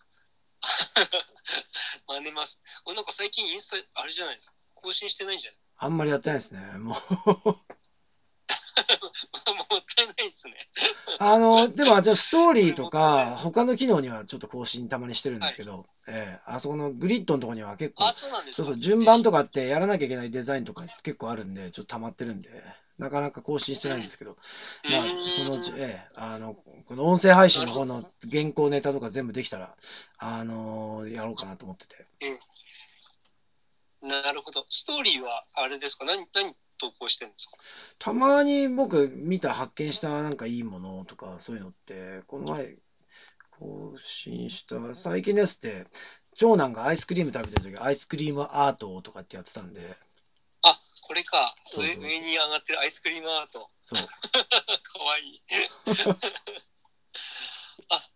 [2.08, 2.60] 真似ます。
[2.84, 4.56] これなんか最近インスタ、あれじゃないですか。
[4.74, 5.60] 更新してないんじゃない？
[5.78, 6.60] あんまりやってないですね。
[6.78, 6.98] もう
[9.54, 10.54] もったいないですね。
[11.18, 18.30] あの、でも、じゃあストーリーとか、他の機能にはちょっと更新たまにしてるんですけど、ええあそこのグリッドのところには結構あ、そう。
[18.52, 22.50] そう順番とかってやらなきゃいけないデザインとか結構あるんで、ちょっと溜まってるんで、
[22.98, 24.36] なかなか更新してないんですけど、
[24.90, 29.76] まあそのうち、ええ、あの、この音声配信の方の原稿ネタとか全部できたら、
[30.18, 32.06] あのやろうかなと思ってて。
[34.02, 34.66] なるほど。
[34.68, 36.04] ストーリーはあれですか？
[36.04, 37.56] 何、何投稿してるんですか？
[37.98, 42.76] たまに僕見た、発見したなんかいいものとか、そういうのって、この前、
[43.50, 45.86] 更新した、最近のやつって、
[46.36, 49.96] 長男がアイスクリーム食べてるとき、アイスクリームアートとかってやってたんで、あ、
[51.06, 51.54] これか。
[51.70, 53.70] そうそう上上に上がってるアイスクリームアート。
[53.82, 53.98] そう。
[54.08, 54.08] か
[55.00, 55.42] わいい。
[57.90, 58.08] あ、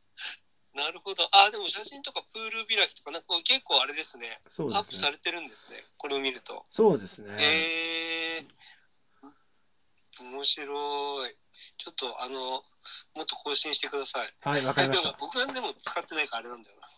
[0.73, 1.29] なるほど。
[1.33, 4.41] あ、でも写真とかプール開きとか、なんか結構あれですね。
[4.49, 4.79] そうですね。
[4.79, 5.85] アップされてるんですね。
[5.99, 6.65] これを見ると。
[6.71, 7.37] そうですね。
[7.39, 11.37] えー、面白い。
[11.77, 12.63] ちょっとあの、も
[13.23, 14.35] っと更新してください。
[14.41, 15.13] はい、わかりました。
[15.21, 16.89] 僕はでも使ってないからあれなんだよな。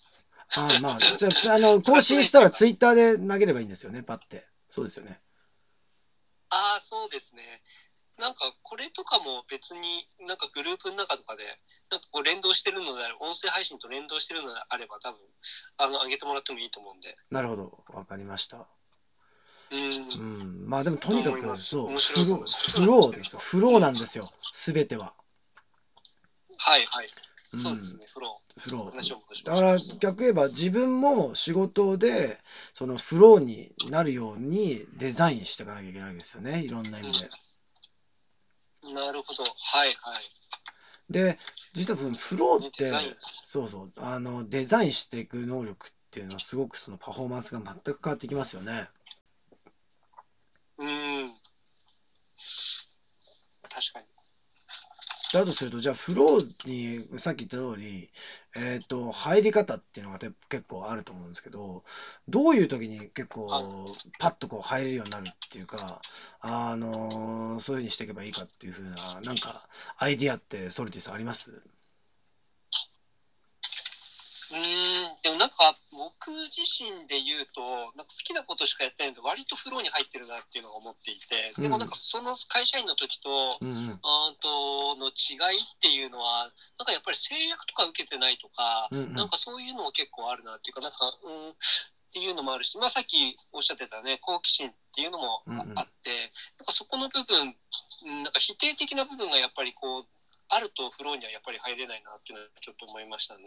[0.57, 4.47] ああまあ、じゃあ、じゃあ、あの、更新したらツイッターで投げればいいんですよね、パッて。
[4.69, 5.21] そうですよね。
[6.51, 7.63] ああ、そうですね。
[8.19, 11.45] なんかこれとかも別になんかグループの中とかで
[11.91, 15.19] なんかこう連動してるのであれば音声配信と連動してるのであれば多分
[15.79, 18.69] あの上げてもらってもいいと思うんでなるほど、わかりました。
[19.73, 19.85] うんう
[20.67, 23.39] ん、まあでもとにかく、そう、フロー、ですよ。
[23.39, 25.15] フローなんですよ、すべては。
[26.59, 28.01] はいはい、うんそうですね。
[28.13, 29.45] フロフロー。
[29.45, 32.39] だから逆言えば自分も仕事で
[32.73, 37.31] そのフローになるようにデザインしていかなきゃいけないですよね、いろんな意味で。
[38.95, 39.43] なるほど。
[39.43, 39.93] はいはい。
[41.13, 41.39] で、
[41.73, 42.93] 実はそのフローって
[43.43, 48.89] そうそう、あのデザインしていく能力っていうのはすごくそのパフォーマンスが全く変わってきますよね。
[50.79, 51.35] うん。
[53.69, 54.07] 確かに
[55.39, 58.11] だとすると、じゃあ、フローにさっき言った通り、
[58.57, 61.85] えっと、入り方っていうのがて結構あると思うんですけど、
[62.29, 63.65] どういう時に結構はい、
[64.19, 66.01] パッとこう入れるようになるっていうか、
[66.41, 71.63] あのそういうふうにしていけばいいかっていうふうな、なんか、アイディアってソルティさんあります？
[74.51, 77.61] うーんでもなんか僕自身で言うと
[77.97, 84.01] なんか好きなことしかやってないので割とフローに入ってるなっていうのが思っていてでもなんかその会社員の時とうん
[84.43, 89.13] との違いっていうのはなんかやっぱり制約とか受けてないとか、うんうん。
[89.15, 91.53] なんかそういうのも結構あるなっていうかなんかうんっ
[92.13, 95.71] ていうのもあるし、まあ、さっきおっしゃってたね好奇心っていうのもあ,、うんうん。
[95.71, 97.55] ってなんかそこの部分
[98.07, 100.07] うんなんか否定的な部分がやっぱりこう
[100.51, 103.45] あるとフローにはやっぱり入れないなっていうのはちょっと思いましたね。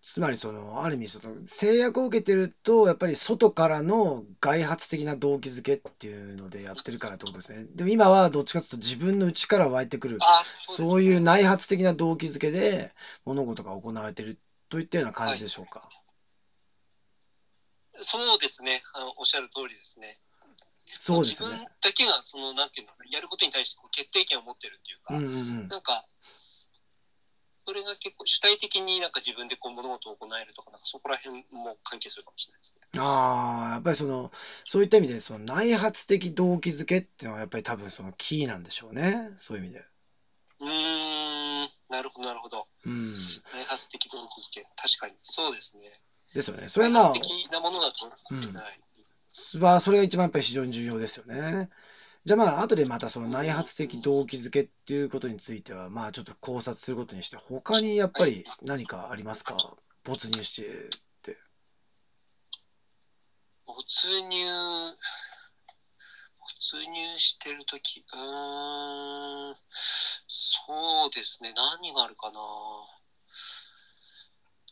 [0.00, 7.66] つまり、その、ある意味、その、制約を受けてると、やっぱり外からの外発的な動機づけっていうのでやってるからってことですね。
[7.70, 12.92] でも今はどっちかというと自分の内から湧いてくる、あそういう内発的な動機づけで
[13.24, 15.88] 物事が行われているといったような感じでしょうか？
[17.98, 20.16] そうですねあのおっしゃる通りですね。
[20.96, 21.70] そうですよ自分ね。
[21.82, 25.68] だけがそのなんていうのやることに対してこう決定権を持ってるっていうか、うんうんうん。
[25.68, 26.04] なんか、
[27.68, 32.80] それが結構主体的になんか自分でこう物事を行えるとか、なんかそこら辺も関係するかもしれないですね。
[32.98, 34.30] ああ、やっぱりその、
[34.64, 39.34] そういった意味で、その内発的動機づけっていうのはやっぱり多分そのキーなんでしょうね。
[39.36, 39.84] そういう意味で。
[40.60, 42.66] うーん、なるほど、なるほど。
[42.86, 43.14] うん。
[43.14, 44.66] 内発的動機付け。
[44.74, 45.14] 確かに。
[45.20, 46.00] そうですね。
[46.32, 46.68] ですよね。
[46.68, 48.80] それはまあ内、発的なものだと、うんはい。
[49.60, 51.68] まあ、それが一番やっぱり非常に重要ですよね。
[52.24, 59.56] じゃあまあ、後でまたその内発的動機づけっていうことについては、まあちょっと考察することにして、他にやっぱり何かありますか？
[60.04, 60.88] 没入してっ
[61.22, 61.36] て。
[63.66, 64.28] 没入、
[66.38, 69.56] 没入してるとき、うーん、
[70.26, 71.52] そうですね。
[71.54, 72.40] 何があるかな。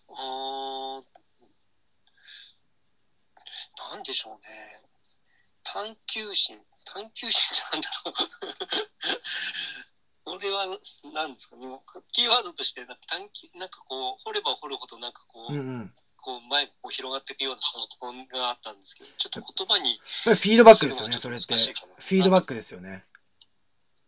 [0.09, 1.05] うーん、
[3.77, 4.49] なんでしょうね。
[5.62, 6.59] 探求心。
[6.85, 8.15] 探求心なんだろう。
[10.25, 10.67] これは
[11.15, 11.67] 何ですかね。
[12.12, 15.95] キーワードとしてなんか探求、なんかこう、掘れば掘るほどなんかこう、うんうん。
[16.17, 17.61] こう前がこう広がっていくような
[18.01, 21.55] 本があったんですけど、ちょっと言葉に、フィードバックですよね、それって。
[21.55, 23.05] フィードバックですよね。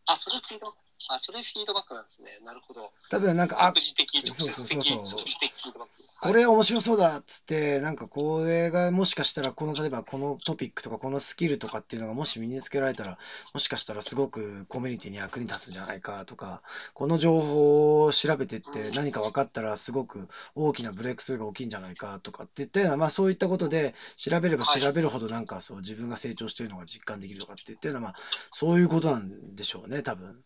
[0.06, 0.74] あ、それフィード、
[1.10, 2.38] あ、それフィードバックなんですね。
[2.44, 2.92] なるほど。
[3.10, 6.08] 多分なんか、あ即、時的、直接的、そうそうそうそう即時的フィードバック。
[6.20, 13.18] これ面白そうだっつって、なんかこれがもしかしたら、この例えばこのトピックとかこのスキルとかっていうのがもし身につけられたら、
[13.54, 28.14] もしかしたらすごくコミュニティに役に立つんじゃないかとか、この情報を調べてって何か分かったらすごく大きなブレイクスルーが起きるんじゃないかとかっていったような、まあそういったことで調べれば調べるほどなんかそう自分が成長しているのが実感できるとかっていったような、まあ
[28.50, 30.42] そういうことなんでしょうね、多分。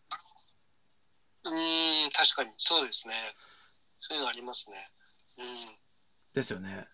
[1.45, 3.13] うーん、確かに、そうですね。
[3.99, 4.89] そういうのありますね。
[5.37, 5.45] うん。
[6.33, 6.87] ですよね。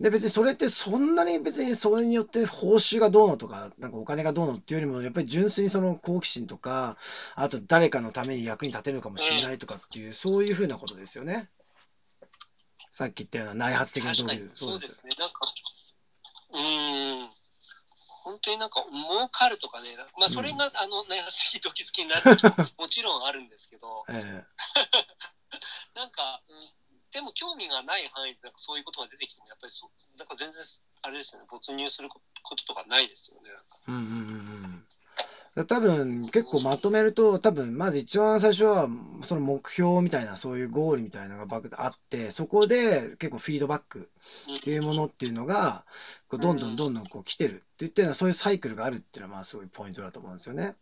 [0.00, 6.96] で、別にそれってそんなに別にそれによって報酬がどうのとか、なんかお金がどうのっていうよりも、やっぱり純粋にその好奇心とか、
[7.36, 11.48] あと誰かのために役に立てるかもしれないとかっていう、そういうふうなことですよね。
[12.90, 14.56] さっき言ったような内発的な動確かに、機です。
[14.56, 15.12] そうですね。
[15.18, 15.34] なんか、
[16.52, 17.30] うーん。
[18.24, 22.50] 本当になんか儲かるとかね、まあそれが、あの内発的動機付きになる時も
[22.84, 24.44] もちろんあるんですけど、ええ
[25.94, 26.56] なんか、うん
[27.14, 30.60] でも興味がない範囲でなんかそういうことが出てきても、やっぱりそう、なんか全然、
[31.02, 32.20] あれですよね、没入するこ
[32.56, 33.50] ととかないですよね。
[33.86, 34.53] うんうんうん。
[35.54, 38.88] 多分結構まとめると、多分まず一番最初は、
[39.22, 44.10] その目標みたいな、そういうゴールみたいなのがあって、そこで結構フィードバック
[44.58, 45.86] っていうものっていうのが、
[46.28, 50.74] こうどんどんどんどんこう来てるっていったような、そういうサイクルがあるっていうのは、まあすごいポイントだと思うんですよね。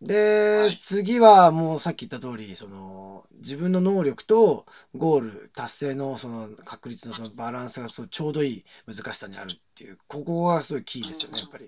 [0.00, 11.66] で、はい次はもうさっき言った通り、その自分の能力とゴール達成のその確率のそのバランスがそうちょうどいい難しさにあるっていう、ここがすごいキーですよね、やっぱり。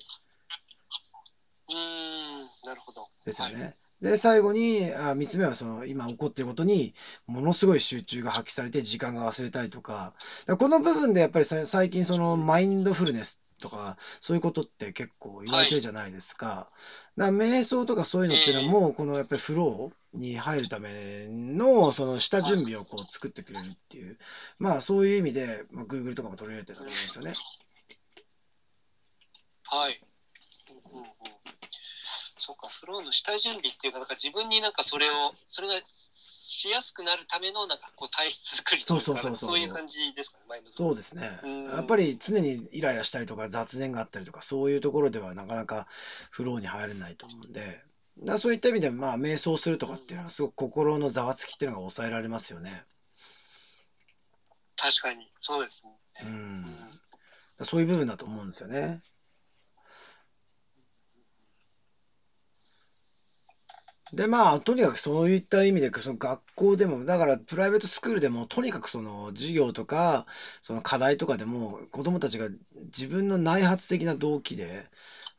[1.71, 3.09] うーん、なるほど。
[3.25, 3.63] ですよね。
[3.63, 6.93] はいで、最後に、あ3つ目はその今起こっていることに
[7.27, 10.15] ものすごい集中が発揮されて時間が忘れたりとか、
[10.47, 16.69] だからこの部分でやっぱりさ最近そのマインドフルネスとかそういうことって結構言われてるじゃないですか。
[17.17, 24.19] だから瞑想とかそういうのっていうのはもうこのやっぱりフローに入るためのその下準備をこう作ってくれるっていう、
[24.59, 27.35] まあそういう意味で、まあ、Google とかも取り入れてると思うんですよね。
[29.65, 30.01] はい。
[30.71, 31.44] うんうんうん
[32.45, 41.65] そうか、フローの下準備っていうか、なんか自分になんかそれを、それがしやすくなるための、なんかこう体質作りというか、そうそうそうそうそういう感じですかね、マインドそうですねうん。
[41.71, 45.87] やっぱり常にイライラしたりとか雑念があったりとか、そういうところではなかなか
[46.31, 47.83] フローに入れないと思うんで、
[48.19, 52.85] だそういった意味で、まあ、瞑想するとかっていうのは、すごく心のざわつきっていうのが抑えられますよね。
[54.77, 55.93] 確かに、そうですね。
[56.23, 56.27] う。
[56.27, 56.91] うん
[57.63, 59.01] そういう部分だと思うんですよね。
[64.13, 70.27] で、まあ、とにかくそういった意味で、その学校でも、だからプライベートスクールでも、とにかくその授業とか、
[70.61, 72.49] その課題とかでも、子どもたちが
[72.87, 74.89] 自分の内発的な動機で、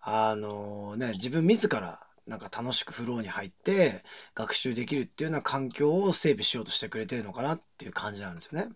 [0.02, 8.70] あのね、自分自ら、なんか楽しくフローに入って学習できるっていうような環境を整備しようとしてくれてるのかなっていう感じなんですよね。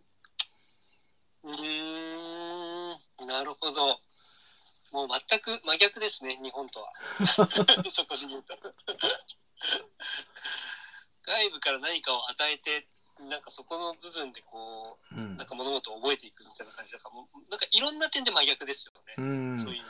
[1.43, 3.99] うーん、なるほど。
[4.91, 6.91] もう全く真逆ですね、日本とは。
[7.89, 8.55] そこで言うと。
[11.25, 12.87] 外部から何かを与えて、
[13.29, 19.13] なんかそこの部分でこう、うんなんか物事を覚えていくみたいな感じだから、もうなんかいろんな点で真逆ですよね。
[19.17, 19.83] うんそういう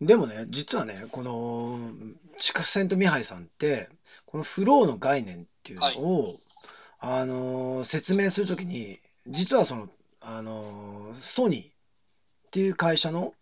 [0.00, 0.06] で。
[0.06, 1.90] でもね、実はね、この、
[2.38, 3.88] 地下セントミハイさんって、
[4.26, 6.40] このフローの概念っていうのを、
[6.98, 9.88] あのー説明するときに、実はその、
[10.20, 11.70] あのーソニーっ
[12.50, 13.34] ていう会社の、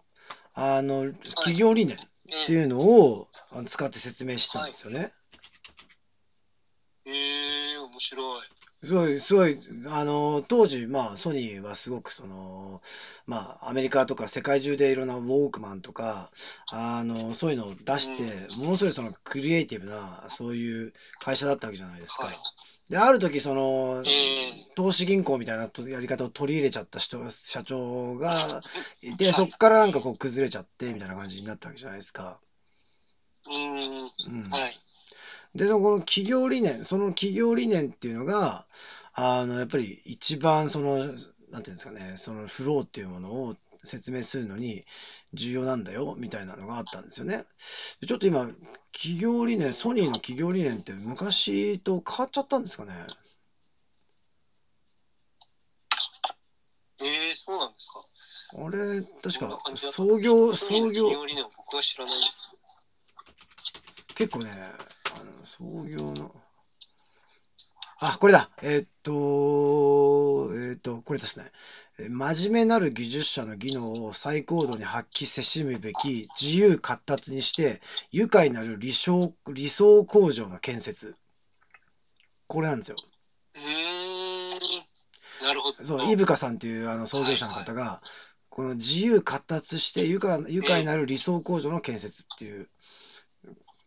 [0.55, 2.01] あの、企業理念っ
[2.47, 3.29] ていうのを
[3.67, 5.01] 使って説明したんですよね。
[5.01, 5.11] えー、
[7.95, 8.43] 面白い。
[8.83, 12.83] すごい、すごい、あの、当時、まあ、ソニーはすごく、その、
[13.27, 16.31] まあ、アメリカとか世界中でいろんなウォークマンとか、
[16.71, 22.27] あの、そういうのを出して、ものすごいそのクリエイティブな、そういう会社だったわけじゃないですか。
[22.27, 22.37] はい
[22.91, 28.61] で、ある時、その、ええ投資銀行みたいなとやり方を取り入れちゃった人、社長が
[29.01, 32.41] いて、はいそこからなんかこう崩れちゃって、みたいな感じになったわけじゃないですか。
[33.47, 34.13] うん。
[34.35, 34.51] うん。
[34.51, 34.84] はい。
[35.55, 38.67] で、この企業理念、その企業理念っていうのが、
[39.13, 44.85] あの、やっぱり一番その、なんていうんですかね、そのフローっていうものを説明するのに
[45.33, 47.45] 重要なんだよ、みたいなのがあったんですよね。
[48.01, 48.49] でちょっと今、
[48.93, 53.07] 企業理念、ソニーの企業理念って昔と変わっちゃったんですかね？
[57.03, 58.05] ええそうなんですか？
[58.57, 61.11] あれ、確か創業、創業。
[64.15, 64.51] 結構ね、
[65.45, 66.35] 創業の、
[68.01, 68.51] あ、これだ。
[68.63, 69.13] えーっと、
[70.55, 71.51] えーっと、これですね。
[71.99, 81.15] え真面目なる技術者の技能を最高度に発揮せしむべき自由闊達にして愉快なる理想理想工場の建設。
[82.49, 82.97] これなんですよ。
[83.55, 84.51] うーん。
[85.43, 85.73] なるほど。
[85.73, 88.03] そう、伊深さんというあの創業者の方が、
[88.49, 92.69] この自由闊達して愉快愉快なる理想工場の建設っていう。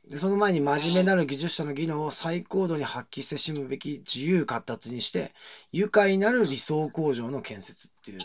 [0.10, 5.34] で、その前に真面目なる技術者の技能を最高度に発揮してしむべき自由活達にして
[5.72, 8.20] 愉快なる理想工場の建設っていう。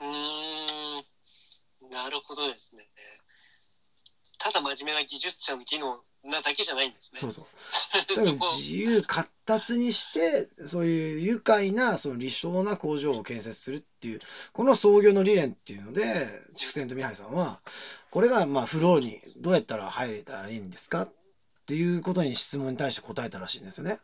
[0.00, 1.90] うーん。
[1.90, 2.86] なるほどですね。
[4.38, 7.20] ただ真面目な技術者の技能なだけじゃないんですね。
[7.20, 7.46] そうそう。
[8.58, 14.20] 自由闊達にして、そういう愉快な、その理想な工場を建設するっていう、
[14.52, 17.60] この創業の理念っていうので、筑前とミハイさんは、
[18.10, 21.12] これがまあフローにどうやったら入れたらいいんですかっ
[21.66, 23.98] ていうことに質問に対して答えたらしいんですよね。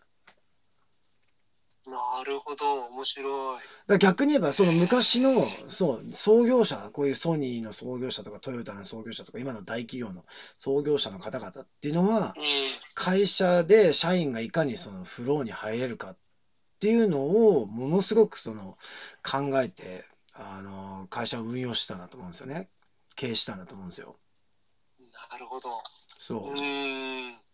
[1.87, 3.61] なるほど、面白い。
[3.87, 10.25] だ逆に言えば、その昔の、そう、創業者、こういうソニーの創業者とか、トヨタの創業者とか、今の大企業の
[10.57, 16.17] 創業者の方々っていうのは、え会社で社員がいかにそのフローに入れるかっ
[16.81, 18.79] ていうのをものすごくその
[19.23, 22.69] 考えてあの会社を運用してたんだと思うんですよね
[23.15, 24.17] 経営したんだと思うんですよ
[24.99, 25.79] えなるほど。
[26.19, 27.46] そううーん。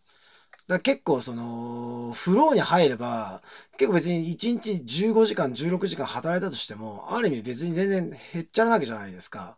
[0.67, 3.41] だ結構そのフローに入れば
[3.77, 9.57] 結構別に1日15時間16時間働いたとしてもある意味別に全然へっちゃらなわけじゃないですか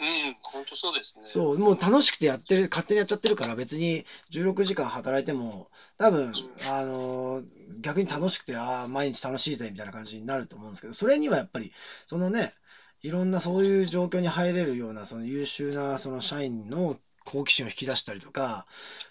[0.00, 1.24] うん、本当そうですね。
[1.26, 6.32] そう、もう楽しくてやってる、勝手にやっちゃってるから、別に16時間働いても、多分、
[6.70, 7.44] あのー
[7.80, 11.72] 逆に楽しくて、ああ、毎日楽しいぜ、みたいな感じになると思うんですけど、それにはやっぱり、
[12.06, 12.54] そのね、
[13.02, 18.66] いろんなそういう状況に入れるような、その優秀な、その社員の好奇心を引き出したりとか、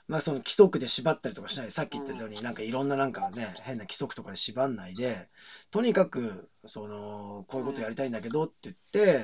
[0.08, 5.30] まあその規則で縛ったりとかしないで、さっき言ったように、なんかいろんななんかね、変な規則とかで縛んないで、
[5.70, 8.76] とにかく、その、こういうことやりたいんだけどって言っ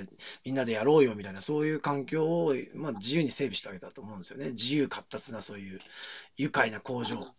[0.05, 0.09] て、
[0.45, 4.51] みんなでやろうよみたいな、そういう環境を、まあ、自由に整備してあげたと思うんですよね。
[4.51, 5.79] 自由闊達な、そういう
[6.37, 7.33] 愉快な工場。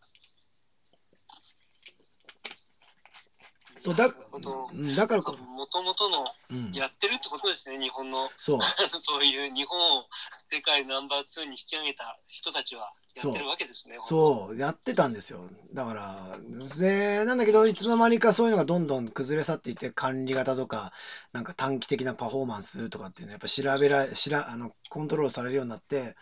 [3.78, 8.30] そうだだからこもともとのうん、やってるってことですね、日本の。
[8.36, 8.60] そう、
[9.00, 10.06] そういう日本を
[10.46, 13.98] 世界ナンバー2に引き上げた人たちはやってるわけですね。
[14.02, 15.48] そう、やってたんですよ。
[15.72, 16.38] だから、
[16.78, 20.92] で、なんだけど、いつの間にかそういうのがどんどん崩れ去っていって、管理型とか、
[21.32, 26.16] なんか短期的なパフォーマンスとかっていうのは、やっぱ調べら、しら、あの、コントロールされるようになって、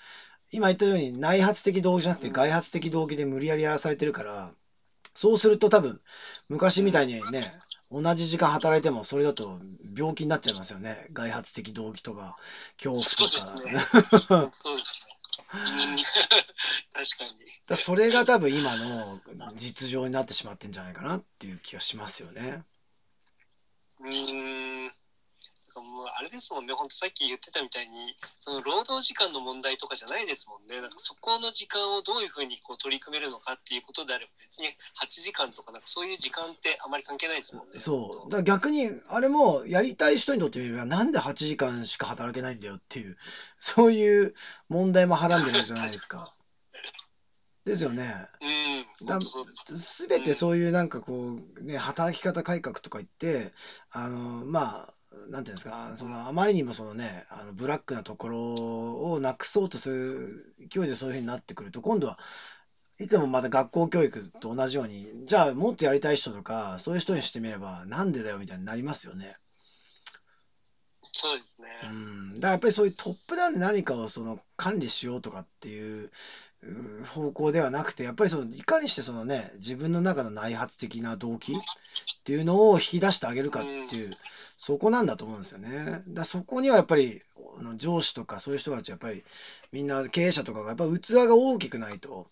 [0.52, 4.54] 今言ったように内発的動機じゃなくて外発的動機で無理やりやらされてるから、
[5.14, 6.00] そうすると多分、
[6.48, 7.54] 昔みたいにね、
[7.90, 9.60] 同じ時間働いてもそれだと
[9.96, 11.06] 病気になっちゃいますよね。
[11.12, 12.36] 外発的動機とか、
[12.82, 14.46] 恐怖そうとですか。
[14.46, 14.50] ね。
[14.52, 15.16] そうですね。
[15.54, 17.52] うん確かに。
[17.66, 19.20] だそれが多分今の
[19.54, 22.64] 実情になってしまってんじゃないかなっていう気がしますよね。
[24.00, 24.84] うーん。
[24.84, 24.90] なん
[25.72, 30.80] かもうあれですもんね、本当さっき言ってたみたいに、その労働時間の問題とかじゃないですもんね。
[30.80, 37.78] なんかそこの時間をどういうふうにこう取り組めるのかっていうことであれば、別に8時間とか、なんかそういう時間ってあまり関係ないですもんね。
[37.78, 38.30] そう。
[38.30, 43.16] だから逆に、あれもやりたい人にとってみれば、なんで8時間しか働けないんだよっていう、
[43.58, 44.34] そういう
[44.68, 46.34] 問題もはらんでるじゃないですか。
[47.64, 48.26] ですよね。
[48.40, 48.44] う
[49.04, 49.78] ん、だ本当そうです。
[49.78, 53.52] すべてそういうなんかこう、ね、働き方改革とか言って、
[53.90, 54.94] あの、まあ、
[55.28, 62.18] なんていうんですか、そのあまりにもそのね、あのブラックなところをなくそうとする勢いでそういうふうになってくると、今度は
[63.00, 69.36] いつもまた学校教育と同じように、じゃあもっとやりたい人とか、そういう人にしてみれば、なんでだよみたいになりますよね。
[71.02, 71.68] そうですね。
[71.84, 76.10] うん、だからやっぱりそういうトップダウンで何かをその管理しようとかっていう
[76.62, 81.56] う方向ではなくて、やっぱりそのいかにしてそのね、自分の中の内発的な動機っ
[82.24, 84.16] ていうのを引き出してあげるかっていう、
[84.56, 86.02] そこなんだと思うんですよね。
[86.08, 87.22] だそこにはやっぱり
[87.58, 89.24] あの上司とかそういう人たちやっぱり
[89.72, 92.28] みんな経営者とかがやっぱ器が大きくないと、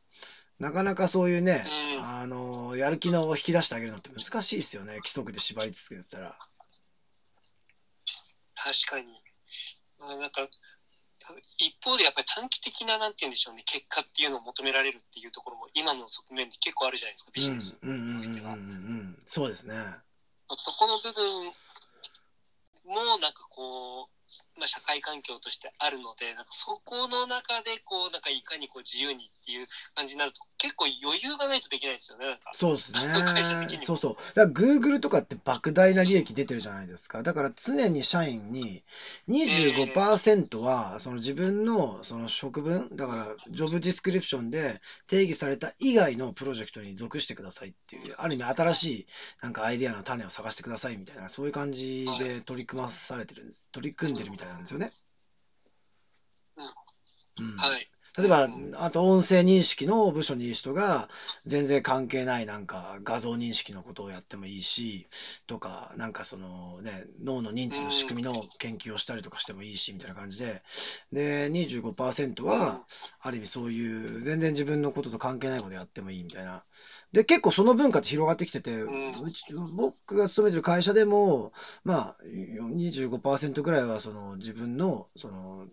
[0.61, 6.37] なかなかそういうね、うんあのやる気の引き出してあげるのって難しいですよね、規則で縛り続けてたら。
[8.63, 9.07] 確かに。
[9.99, 10.47] まあ、なんか、
[11.59, 18.57] 一方でやっぱり短期的な、なんて言うんでしょうね、結果っていうのを求められるっていうところも、今の側面で結構あるじゃないですか、ビジネスうんうんうんうんにおいては。
[19.25, 19.75] そうですね。
[20.57, 21.47] そこの部分
[22.85, 24.20] も、なんかこう、
[24.57, 32.51] まあ、社会環境としてあるので、なんかそこの中で、こう、なんかいかにこう自由にっていう感じになると、結構余裕がないとできないですよね、なんか。
[32.53, 33.79] そうですね会社的に。
[33.79, 34.17] もそうそう。
[34.35, 37.23] だから Google とかって莫大な利益出てるじゃないですか。
[37.23, 38.83] だから常に社員に
[39.29, 49.07] 25%はその自分のその職分、だからジョブディスクリプションで定義された以外のプロジェクトに属してくださいっていう、ある意味新しい
[49.43, 53.69] なんかアイデアの種を探してくださいみたいな、そういう感じで取り組まされてるんです。
[53.73, 54.93] 取り組んでるみたいなんですよね。
[57.39, 57.91] うんはい。
[58.19, 61.09] 例えば、あと音声認識の部署にいる人が、
[61.45, 65.07] 全然関係ないなんか画像認識のことをやってもいいし、
[65.47, 70.63] とか、なんかそのね、脳の認知の仕組みの研究をしたりとかしてもいいし、みたいな感じで、
[71.13, 72.85] で、25%は、
[73.21, 76.65] ある意味そういう、全然自分のことと関係ないことやってもいいみたいな。
[77.13, 78.89] で、結構その文化って広がってきてて、う
[79.33, 79.45] ち、
[79.77, 81.53] 僕が勤めてる会社でも、
[81.85, 85.67] まあ、25%ぐらいはその自分の、その、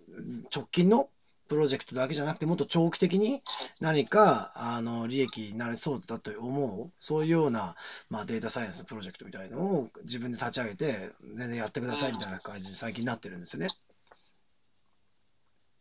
[0.54, 1.10] 直近の
[1.48, 3.42] プロジェクトだけじゃなくて、もっと長期的に
[3.80, 7.76] 何かあの利益になりそうだと思う、そういうような、
[8.10, 13.70] まあ、データサイエンスのプロジェクトみたいのを自分で立ち上げて、全然やってくださいみたいな感じに最近なってるんですよね。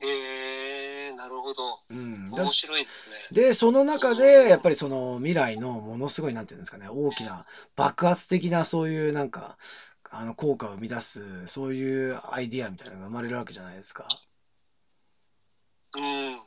[0.01, 1.81] えー、なるほど。
[1.91, 3.17] うん、だ面白いですね。
[3.33, 7.47] で、その中で、やっぱりその未来のものすごい、なんていうんですかね、大きな
[7.77, 9.57] 爆発的なそういうなんか、
[10.11, 14.07] あの効果を生み出す、そういうアイディアみたいなのが生まれるわけじゃないですか。
[15.97, 16.41] うん。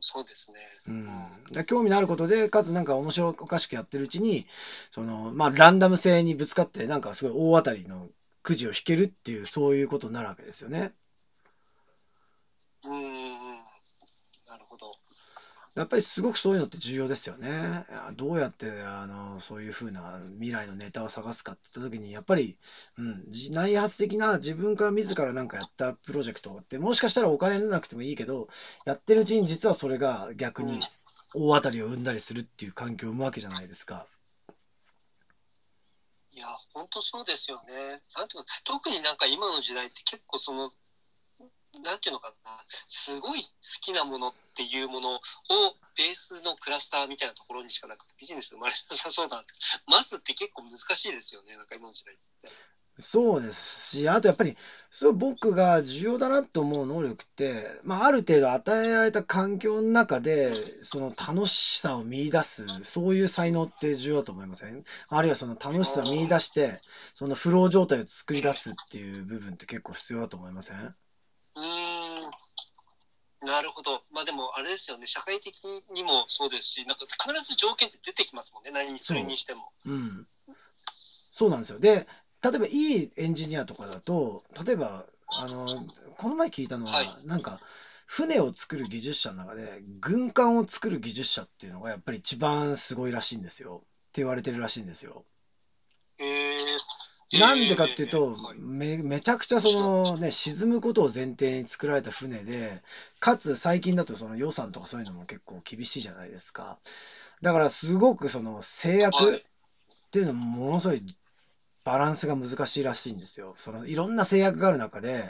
[0.00, 0.58] そうですね。
[0.88, 0.90] う
[1.60, 4.46] ん、興味のあることで、かつなんか面白おかしくやってるうちに、
[4.90, 8.08] そのまあ、ランダム性にぶつかって、なんかすごい大当たりの
[8.42, 10.92] くじを引けるっていう、そういうことになるわけですよね。
[12.84, 13.64] うんうんうん。
[14.46, 14.92] なるほど。
[15.76, 17.84] やっぱりすごくそういうのって重要ですよね。
[18.14, 22.56] どうやってあのそういうふうな未来のネタを探すかって言った時に、やっぱり、
[22.96, 28.48] うん、じ内発的な自分から自らなんかやったプロジェクトって、もしかしたらお金なくてもいいけど、
[28.86, 30.80] やってるうちに実はそれが逆に
[31.34, 34.06] 大当たりを生んだりするっていう環境を生むわけじゃないですか。
[36.32, 38.00] いや、本当そうですよね。
[38.16, 40.70] なんていうの、特になんか今の時代って結構その、
[41.82, 42.50] なんていうのかな、
[42.88, 43.48] すごい好
[43.80, 45.20] きなものっていうものを
[45.96, 49.46] ベースのクラスターみたいなところにしかなくてビジネス生まれなさそうなんで。
[49.58, 52.48] すマスって結構難しいですよね、なんか今の時代って。
[52.98, 54.56] そうですし、あとやっぱり、
[54.88, 64.82] そう僕が重要だなと思う能力って、まあ、ある程度与えられた環境の中で、その楽しさを見出す、そういう才能って重要だと思いません？
[65.10, 66.80] あるいはその楽しさを見出して、
[67.12, 70.94] そのフロー状態を作り出すっていう部分って結構必要だと思いません？
[71.56, 73.46] うーん。
[73.46, 74.02] なるほど。
[74.10, 75.54] まあでもあれですよね、社会的
[75.92, 79.70] にもそうですし、なんか必ず条件って出てきますもんね、何にするにしても。
[79.84, 80.26] うん。
[81.30, 81.78] そうなんですよ。
[81.78, 82.06] で、
[82.42, 85.86] 例えばいいエンジニアとかだと、例えば、あの、
[86.16, 87.60] この前聞いたのは、はなんか、
[88.06, 93.82] 船を作る技術者の中で、軍艦を作る技術者っていうのがやっぱり一番すごいらしいんですよ。
[93.84, 95.24] って言われてるらしいんですよ。
[96.18, 96.78] えー、
[97.32, 102.82] なんでかっていうと、はいめめちゃくちゃそのね、沈むことを前提に作られた船で、
[103.18, 106.78] かつ最近だとその予算とかそういうのも結構厳しいじゃないですか。
[107.42, 111.02] だからすごくその制約はいっていうのもものすごい
[111.84, 113.54] バランスが難しいらしいんですよ。
[113.58, 115.28] そのいろんな制約がある中で、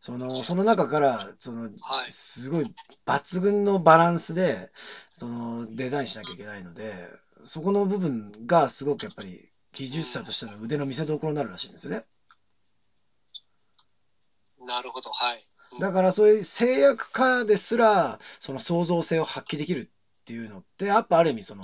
[0.00, 2.74] そのその中からそのはいすごい
[3.06, 4.70] 抜群のバランスで
[5.12, 7.08] そのデザインしなきゃいけないので、
[7.44, 12.04] そこの部分がすごくやっぱり技術者としての腕の見せ所になるらしいんですよね。
[14.66, 15.46] なるほど、はい。
[15.80, 19.88] だからそういう制約からですら、その創造性を発揮できるっ
[20.24, 21.62] ていうのって、やっぱある意味その、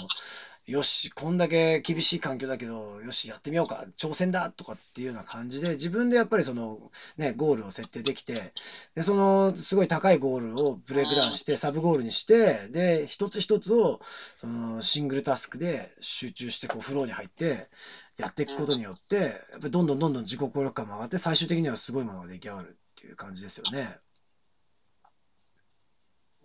[0.70, 8.52] よし、こんだけ厳しい環境だけど、よし、やってみようか、挑戦だとかっていうような感じで、自分でやっぱりその、ね、ゴールを設定できて、
[8.94, 14.00] で、その、すごい高いゴールをブレイクダウンして、サブゴールにして、で、一つ一つを、
[14.36, 17.68] その、シングルタスクで集中して、こう、フローに入って、
[18.16, 23.98] やっていくことによって、やっぱりどんどんどんどん自己効力感も上がって、最終的にはすごいものが出来上がるっていう感じですよね。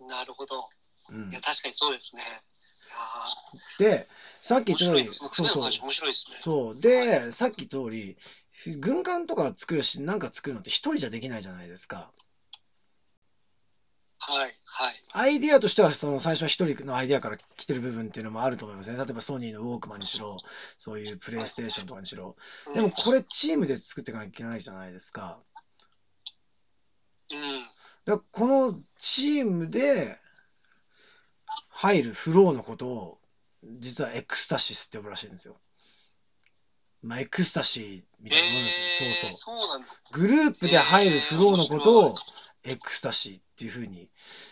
[0.00, 0.68] なるほど。
[1.10, 1.40] うんいや、。
[1.40, 2.22] 確かにそうですね。
[3.78, 4.08] で、
[4.42, 5.04] さっき言った通り。
[5.12, 5.80] そうそう船の話。
[5.82, 6.38] 面白いですね。
[6.40, 6.80] そう。
[6.80, 8.16] で、さっき通り、
[8.78, 12.10] 軍艦とか作るし、なんか作るのって一人じゃできないじゃないですか。
[14.18, 15.04] はい、はい。
[15.12, 18.96] アイディアとしては、その最初は一人のアイディアから来てる部分っていうのもあると思いますね。
[18.96, 20.38] 例えばソニーのウォークマンにしろ、
[20.78, 22.36] そういうプレイステーションとかにしろ。
[22.74, 25.38] でもこれチームで作っていかなきゃいけないじゃないですか。
[27.30, 27.62] うん。
[28.04, 30.18] だからこのチームで
[31.76, 33.18] 入るフローのことを、
[33.78, 35.56] 実はエクスタシスって呼ぶらしいんですよ。
[37.02, 39.08] まあ、エクスタシーみたいなもんですよ。
[39.08, 39.60] えーそうそう。
[39.62, 40.20] そう。
[40.20, 42.14] グループで入るフローのことを
[42.64, 44.08] エクスタシーっていうふうに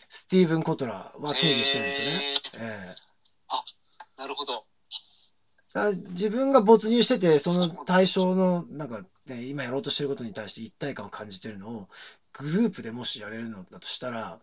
[0.09, 2.35] スティーブン・コトラは定義してるんですよね。
[2.55, 3.05] えーええ
[4.17, 4.65] なるほど。
[6.11, 11.89] 自分が没入してて、その対象の、なんか、ね、今やろうとしてることに対して一体感を感じてるのを、
[12.39, 14.41] グループでもしやれるのだとしたら、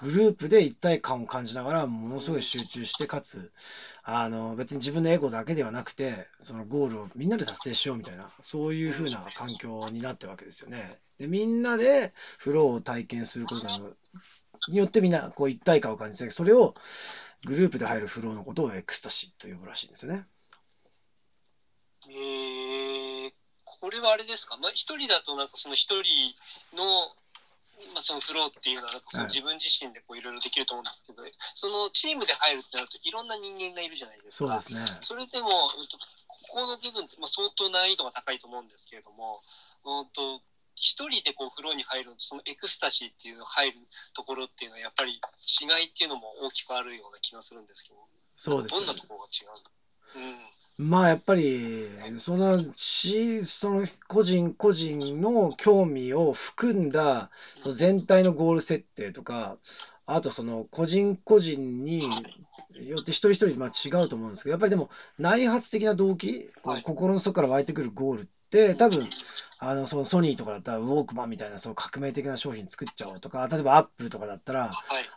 [0.00, 3.52] グループで一体感を感じながら、ものすごい集中して、かつ、
[4.02, 10.98] あの、別に自分のエゴだけではなくて、そのゴールをみんなで達成しようみたいな、そういう風な環境になってるわけですよね。
[11.18, 13.66] で、みんなでフローを体験すること
[14.68, 16.74] によってみんなこう一体感を感じて、それを
[17.44, 20.26] グループで入るフローのことをエクスタシーと呼ぶらしいんですよね。
[22.08, 23.32] えー、
[23.64, 26.34] これはあれですか、まあ、一人だと、なんかその一人
[26.76, 26.82] の、
[27.92, 31.22] まあ、そのフローっていうのは、なんかそのはい自分自身でこういろいろできると思うんですけど、
[31.54, 34.60] そのチームで入るってなると、いろんな人間がいるじゃないですか。
[34.62, 34.98] そうですね。
[35.00, 35.48] それでも、
[36.28, 39.42] ここの部分って、まあ、相当難易度が高いと思うんですけれども、
[39.84, 40.40] うんと
[40.76, 43.78] 一人でこうフローに入るそのエクスタシーっていうの入る
[44.12, 47.96] ところっていうのは、やっぱり違いっていうのも大きくあるような気がするんですけど、
[48.34, 48.94] そうですねどんな。
[48.94, 50.26] ところが違うの？
[50.26, 50.38] うん
[50.76, 51.86] まあやっぱり、
[52.18, 59.56] そのし、その個人個人の興味を含んだその全体のゴール設定とか、
[60.06, 62.02] あとその個人個人に
[62.74, 66.82] よって一人一人まあ違うと思うんですけど、やっぱりでも内発的な動機、はい。
[66.82, 69.08] 心の底から湧いてくるゴールって、多分
[69.58, 74.72] あのそのソニーとかだったらウォークマンみたいなその革命的な商品作っちゃおうとか、例えばアップルとかだったら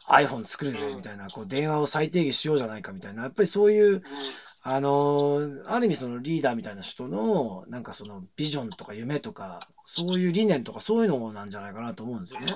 [0.07, 0.25] はい。
[0.25, 4.01] iPhone 作るぜみたいな、こう電話を再定義しようじゃないかみたいな、やっぱりそういううん
[4.69, 12.53] あのーある意味そのリーダーみたいな人のなんかそのビジョンとか夢とかそういう理念とかそういうのなんじゃないかなと思うんですよね。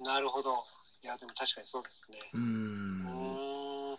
[0.00, 0.62] なるほど。
[1.02, 2.18] いや、でも確かにそうですね。
[2.34, 3.96] うん。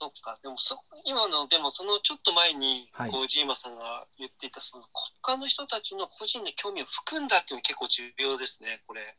[0.00, 0.38] そっか。
[0.42, 4.84] でもそ、今の、でもそのちょっと前に、はいこう、ジーマさんが言っていた、その
[5.22, 9.16] 国家の人たちの個人の興味を含んだっていうのは結構重要ですね、これ。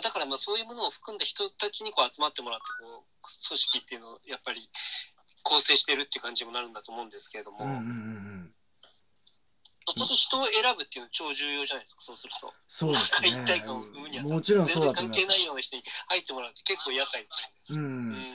[0.00, 3.11] だから、まあ、そういうものを含んだ人たちにこう集まってもらって、こう、
[3.48, 4.68] 組織っていうのをやっぱり
[5.42, 8.54] 構成してるって感じにもなるんだと思うんですけれども、うんうんうんうん。
[9.84, 12.52] そこで人を選ぶっていうのは超重要じゃないですか、そうすると。
[12.66, 15.20] そうですね一体感を生むにはもちろんそうだと全思います。
[15.20, 17.84] 然関係ないような人に入ってもらうって結構厄介ですうよね。
[17.84, 18.26] うんん。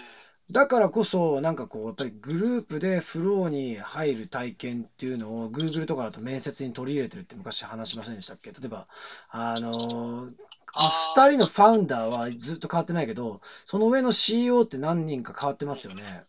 [0.50, 8.52] だからこそなんかこうやっぱりグループでフローに入る体験っていうのを Google とかだと面接に取り入れてるって昔話しませんでしたっけ？
[8.52, 8.88] 例えば
[9.30, 10.34] あのー
[10.80, 16.24] あー2人のファウンダーはずっと変わってないけどその上の CEO って何人か変わってますよね。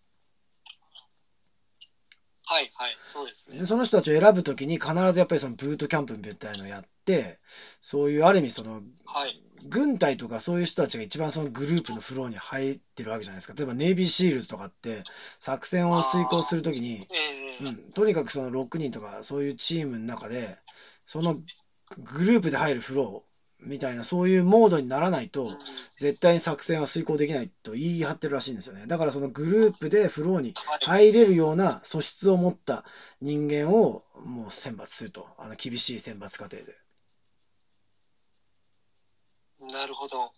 [2.51, 3.67] はいはい、そうですねで。
[3.67, 7.39] その人たちを選ぶときに必ずやっぱりそのブートキャンプみたいのをやって
[7.83, 9.43] そういうある意味そのはい。
[9.65, 15.03] 軍隊とかそういう人たちが一番そのグループのフローに入ってるわけじゃないですか例えばネイビーシールズとかって
[15.39, 20.59] 作戦を遂行するときに、ええうん、とにかくその6人とかそういうチームの中で
[21.05, 21.35] その
[21.97, 23.28] グループで入るフロー
[23.61, 25.59] みたいなそういうモードにならないとうん
[25.97, 30.55] 絶対に作戦は遂行できないと言い張ってるらしいんですよねだからそのグループでフローに
[30.87, 32.85] はい入れるような素質を持った
[33.21, 36.77] 人間をもう選抜するとあの厳しい選抜過程で。
[39.73, 40.33] なるほど。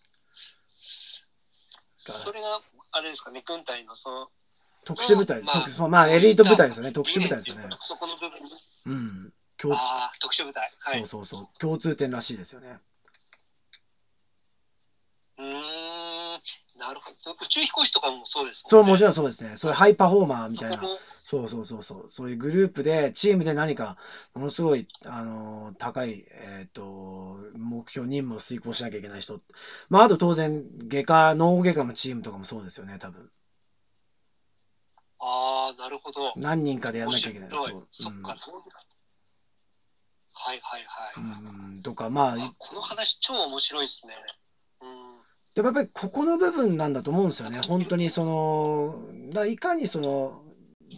[1.96, 2.60] それが、
[2.92, 4.28] あれですかね、軍隊のその、
[4.84, 8.50] 特殊部隊、まあ特まあエリート部隊ですよね、特殊部隊ですよねそこの部分に。
[8.86, 9.32] うん。
[9.58, 10.70] 共通ああ、特殊部隊。
[10.78, 10.96] はそ。
[10.96, 12.78] いうそうそう、共通点らしいですよね。
[15.36, 16.40] うーん、
[16.80, 17.32] なるほど。
[17.32, 19.56] 宇宙飛行士とかもそうですそう、もちろんそうですね。
[19.56, 20.82] そういうハイパフォーマーみたいな
[21.24, 22.04] そうそうそうそう。
[22.08, 23.96] そういうグループで、チームで何か、
[24.34, 29.40] ものすごい、あのー高い、えっ、と、目標、任務を遂行しなきゃいけない人。
[29.90, 33.30] まあ、あと当然、外科、脳外科のチームとかもそうですよね、多分。
[35.80, 36.32] なるほど。
[36.36, 37.50] 何人かでやんなきゃいけない。
[37.50, 37.86] そう。
[37.90, 38.36] そっか。
[40.32, 41.14] はいはいはい。
[41.16, 44.14] うん、うんとか、まあ、あこの話超面白いですね。
[45.62, 47.60] やっぱりここの部分なんだと思うんですよね。
[47.66, 50.42] 本当にその、だいかにその、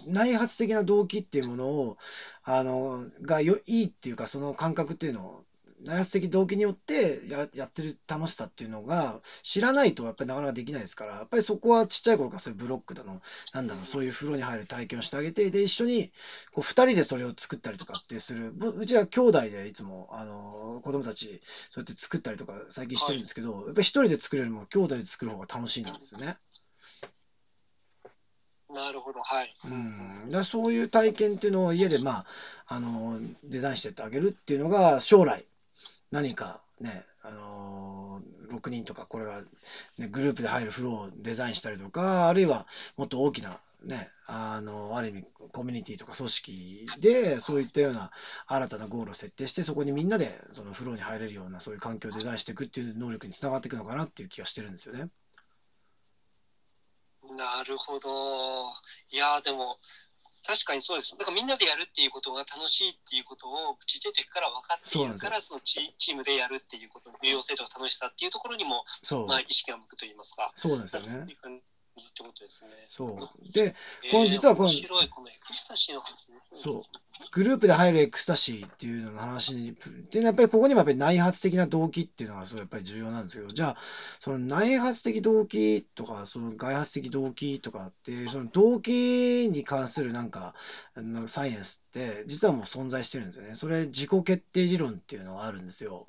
[0.06, 1.96] 内発的な動機っていうものを、
[2.42, 5.44] あの、がよいいっていうか、その感覚っていうのを、
[5.84, 13.20] 内発的動機によってややってる楽しさっていうのが知らないとやっぱりなかなかできないですから、やっぱりそこはちっちゃい頃からそういうブロックだの、
[13.52, 16.12] なんだろう、そういう風呂に入る体験をしてあげて、で、一緒に
[16.52, 26.36] こう2人でそれを作ったりとかってする、ぶうちは兄弟でいつもあの子供たち、そうやって作ったりとか最近してるんですけど、やっぱり1人で作るよりも兄弟で作る方が楽しいんですよね。
[28.74, 29.52] なるほど、はい。
[29.66, 32.26] うん、だそういう体験っていうのを家で、まあ、
[32.66, 35.44] あのデザインしてってあげるっていうのが将来
[36.12, 39.42] 何かね、あの6人とかこれが、
[39.98, 48.10] ね、グループで入るフローをデザインしたりとかあるいはもっと大きな、ね、あのある意味コミュニティとか組織でそういったような
[48.46, 55.08] 新たなゴールを設定してそこにみんなでそのフローに入れるようなそういう環境をデザインしていくっていう能力につながっていくのかなっていう気がしてるんですよね。
[57.36, 58.66] なるほど。
[59.10, 59.78] いやでも、
[60.46, 61.16] 確かにそうです。
[61.16, 68.84] だからみんなでやるっていうことが楽しいっていうことをちっちゃい時から分かっているから、そのチチームでやるっていうことの重要性とか楽しさっていうところにも、
[69.28, 70.50] まあ、意識が向くといいますか。
[70.54, 71.26] そうですよね。
[71.94, 72.70] ですね。
[72.88, 73.74] そうで
[74.10, 76.98] この実はこの面白い、このエクスタシーの話ねそう
[77.30, 83.76] グループで入るエクスタシーっていうのの話に、っていうのはやっぱりここにもやっぱり内発的な動機っていうのがすごいやっぱり重要なんですけど、じゃあ、
[84.18, 90.54] その内発的動機とか、その外発的動機とかってその動機に関するなんか、
[90.94, 93.54] あのサイエンスって実はもう存在してるんですよね。
[93.54, 96.06] それ自己決定理論っていうのがあるんですよ。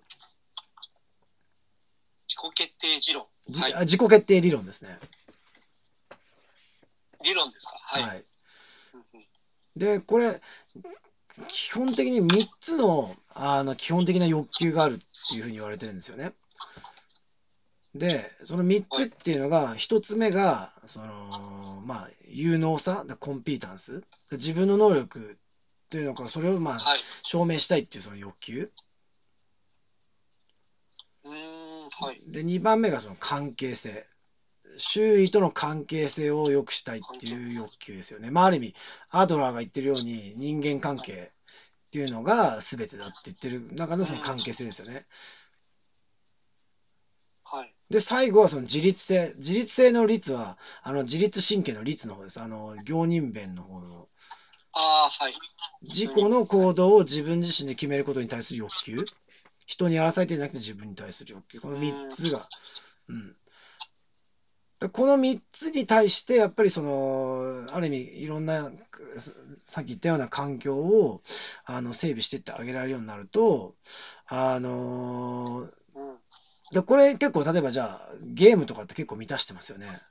[2.27, 3.25] 自己決定理論。
[3.47, 4.97] じはいあ自己決定理論ですね。
[7.23, 7.77] 理論ですか？
[7.81, 8.03] はい。
[8.03, 8.23] はい。
[9.75, 10.39] で、これ、
[11.47, 16.31] 基本的に3つのあの基本的な欲求があるっていうふうに言われてるんですよね。
[17.95, 24.03] で、その3つっていうのが、1つ目が、その、まあ、有能さ、コンピータンス。
[24.31, 25.35] 自分の能力っ
[25.89, 26.99] ていうのか、それをまあ、はい。
[27.23, 28.71] 証明したいっていうその欲求。
[31.23, 32.19] うーん、はい。
[32.25, 34.07] で、2番目がその関係性。
[34.77, 38.31] 周囲との関係性を良くしたいっていう欲求ですよね。
[38.31, 38.75] まあ、ある意味、
[39.09, 45.05] アドラーが言ってるように、人間関係っていうのが全てだって言ってる中のその関係性ですよね。
[47.43, 47.73] はい。
[47.89, 49.33] で、最後はその自律性。
[49.37, 52.41] 自律性の律は、あの、自律神経の律の方です。
[52.41, 54.07] あの、行人弁の方の。
[54.71, 55.33] ああ、はい。
[55.83, 59.05] 自己の行動を自分自身で決めることに対する欲求。
[59.67, 61.61] 人にやらされてじゃなくて自分に対する欲求。
[61.61, 62.49] この3つが。
[63.09, 63.35] うん。
[64.83, 68.69] でこの3つに対して、やっぱりその、ある意味、いろんな、
[69.57, 71.21] さっき言ったような環境を
[71.63, 73.75] あの整備していってあげられるようになると、
[74.27, 75.69] あのうん。
[76.73, 80.01] で、これ結構、例えばじゃあ、ゲームとかって結構満たしてますよね。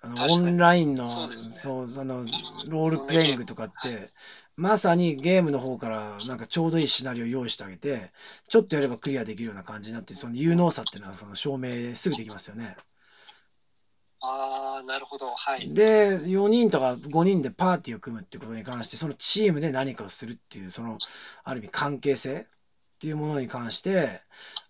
[0.00, 2.24] あの、オンラインの、そうねそう、その、
[2.68, 4.08] ロールプレイングとかって、
[4.56, 8.12] まさにゲームの方からなんかちょうどいいシナリオを用意してあげて、
[8.48, 12.78] ちょっとやればクリアできるような感じになって、その有能さっていうのはその証明すぐできますよね。
[14.22, 15.34] ああ、なるほど。
[15.34, 15.72] はい。
[15.72, 20.98] で、4人とか5人でパーティーを組むってことに関して、そのチームで何かをするっていう、その、
[21.42, 22.44] ある意味関係性っ
[22.98, 24.20] ていうものに関して、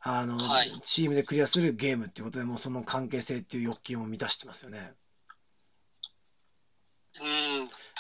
[0.00, 4.92] あの、はいチームでクリアするゲームっていうことでもうその関係性っていう欲求を満たしてますよね。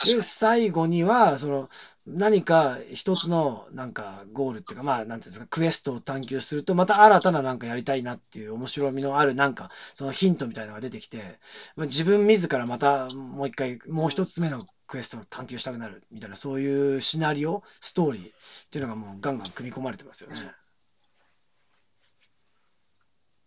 [0.04, 0.22] で、に。
[0.22, 1.68] 最後には、その、
[2.06, 11.38] 何か一つのなんかゴールっていうか、まあ、なんていうんですか、クエストを探求すると、また新たななんかやりたいなっていう面白みのあるなんか、そのヒントみたいなのが出てきて、
[11.76, 18.32] まあ、自分自らまたもう一回、もう一つ目のクエストを探求したくなるみたいな、そういうシナリオ、ストーリーっ
[18.70, 20.36] ていうのがもうガンガン組み込まれてますよね。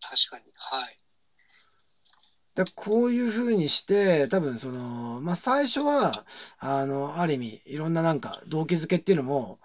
[0.01, 0.43] 確かに。
[0.55, 1.02] はい。
[2.55, 6.25] だこういうふうにして、多分その、まあ、最初は、
[6.59, 9.59] あの、ある意味、いろんななんか動機づけっていうのも、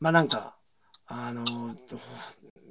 [0.00, 0.56] まあ、なんか、
[1.06, 1.76] あの、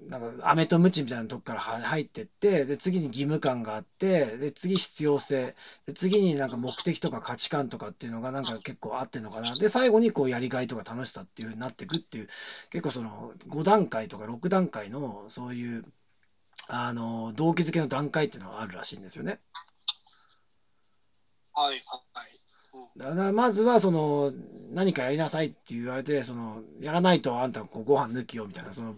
[0.08, 5.56] なんか、飴とムチみたいなとこから入ってって、で、次に義務感があって、で、次必要性、
[5.86, 9.56] で、次になんか目的とか価値観とかっていうのがなんか結構あってんのかな。
[9.56, 12.28] で、最後にこうやりがいとか楽しさっていうふうになっていくっていう、
[12.72, 15.86] 結構その5段階とか6段階のそういう、
[16.74, 19.40] あの、動機づけの段階っていうのがあるらしいんですよね。
[21.54, 21.84] はい。
[22.14, 22.42] はい。
[22.96, 24.32] だからまずはその
[24.74, 28.96] 何かやりなさいって言われてそのやらないとあんたこうご飯抜きよみたいなその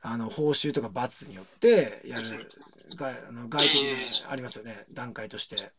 [0.00, 2.50] あの報酬とか罰によってやる
[2.96, 3.88] があの外的に
[4.28, 5.72] ありますよね段階として。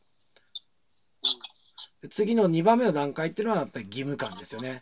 [2.02, 4.82] で次の2番目の段階っていうのはやっぱり義務感ですよね。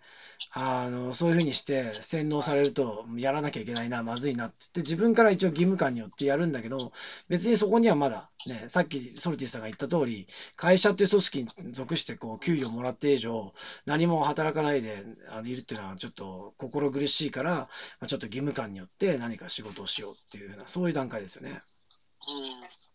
[0.52, 6.92] あのそういうふうにして洗脳されるとやらなきゃいけないなまずいなって言って自分から一応義務感によってやるんだけど
[7.28, 13.54] 別にそこにはまだねさっきソルティさんが言った通り会社っていう組織に属してこう給与もらって以上
[13.86, 17.70] 何も働かないであのいるっていうのはちょっと心苦しいから、
[18.08, 21.50] ちょっと義務感によって何か仕事をしようっていうふうなそういう段階ですよね。
[21.52, 22.89] うん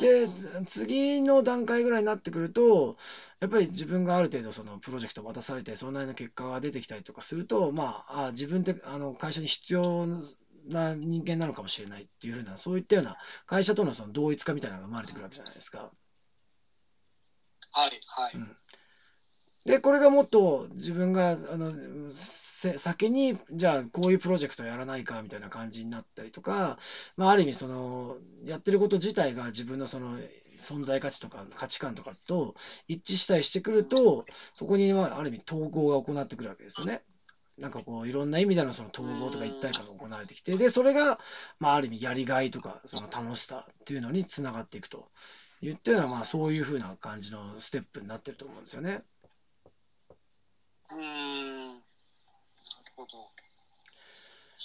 [0.00, 0.28] で
[0.66, 2.96] 次の段階ぐらいになってくると
[3.40, 10.06] やっぱり自分がある程度そのプロジェクトを渡されてそんなりの結果が出てきたりとかするとまああ自分であの会社に必要
[10.68, 13.16] な人間なのかもしれないっていうふうなそういったような
[13.46, 15.90] 会社とのその同一化みたいなのが生まれてくるわけじゃないですか。
[17.72, 18.34] はいはい。
[18.34, 18.56] うん
[19.64, 26.78] で、これがもっと自分が、あの、先に、じゃあ、こういうプロジェクトやらないか、みたいな感じになったりとか、
[27.16, 30.18] まあ、ある意味、その、やってること自体が自分のその、
[30.56, 32.54] 存在価値とか価値観とかと
[32.88, 37.02] 一致したりしてくると、そこにはある意味統合が行ってくるわけですよね。
[37.58, 41.18] なんかこういろんな意味でのその統合とか一体感が行われてきて、で、それが、
[41.60, 45.08] まあ、ある意味やりがいとか、その楽しさっていうのにつながっていくと
[45.60, 49.02] 言ったような、まあそういうふうな感じのステップになってると思うんですよね。
[50.90, 50.98] うん。
[50.98, 51.80] なる
[52.96, 53.28] ほど。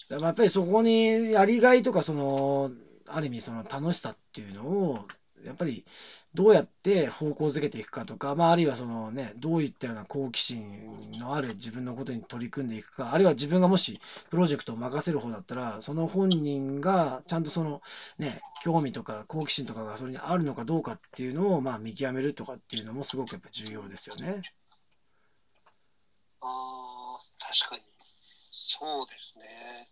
[0.10, 2.72] だからやっぱりそこにやりがいとか、その、
[3.08, 5.08] ある意味その楽しさっていうのを、
[5.46, 5.86] やっぱり
[6.34, 14.00] どうやって方向づけていくかとか、まあ、あるいはそのね、どういったような好奇心のある自分のことに取り組んでいくか、あるいは自分がもし
[14.30, 17.82] プロジェクトを任せる方だったら、その本人がちゃんとその
[18.18, 24.42] ね、興味とか好奇心とかがそれにあるのかどうかっていうのをまあ見極めるとかっていうのもすごくやっぱ重要ですよね。
[26.42, 27.82] ああ、確かに。
[28.52, 29.90] そうですね。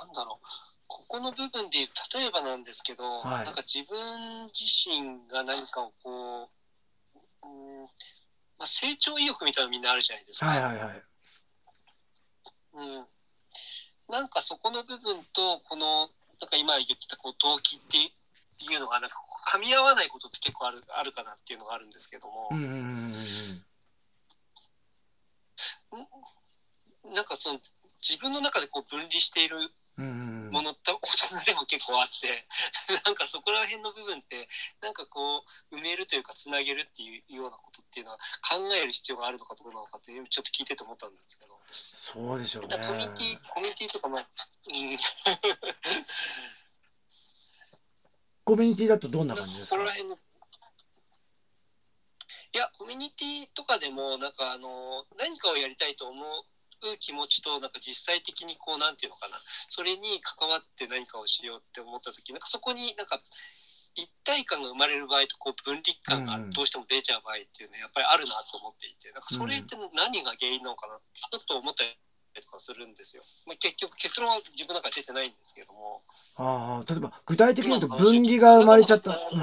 [0.00, 0.46] なんだろう。
[0.86, 6.50] ここの部分で言う、例えばなんですけど、はいなんか自分自身が何かをこ
[7.42, 10.46] う、うんまあ、成長意欲みたいなのみんなあるじゃないですか。
[10.46, 11.02] はいはいはい。
[12.72, 13.06] うん、
[14.08, 16.08] なんかそこの部分と、この、
[16.40, 19.16] なんか今言ってたこう動機っていうのが、なんか
[19.52, 23.64] 噛み合わないことって結構あるあるかなっていうのがあるんですけども、うんうんうんうん
[27.14, 27.60] なんかその
[28.02, 29.56] 自分の中でこう分離している
[30.50, 32.46] ものって大人でも結構あって、
[33.04, 34.48] なんかそこら辺の部分って、
[34.80, 38.18] なんかこう、埋めるというか、つなげるっていうようなことっていうのは、
[38.48, 42.76] 考える必要があるのかどうなのかっていう、ちょっと聞いてて思ったんですけど、そうでしょうね。
[42.78, 44.28] コミュニティ、コミュニティとか、まあ、
[44.68, 44.98] うん、
[48.44, 50.18] コミュニティだとどんな感じですかそこら辺の。
[52.90, 59.38] ミュニティとかでも、なんかあの、何かをやりたいと思う気持ちと、なんか実際的にこう、なんていうのかな、
[59.68, 63.22] それに関わって何かをしようって思ったとき、なんかそこになんか、
[63.94, 70.94] 一体感が生まれる場合とこう分離感がうんどうしても出ちゃう場合っていうのはやっぱりあるなと思っていてなんかそれって何が原因なのかな。
[70.94, 71.90] ってちょっと思ったり
[72.40, 73.24] とかするんですよ。
[73.46, 76.02] まあ、結局結論は自分の中で出てないんですけども。
[76.36, 79.40] ああ、例えば具体的に言うと分離が生まれちゃった、うん、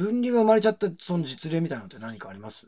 [0.00, 2.66] 分離が生まれちゃったその実例みたいなのって何かあります？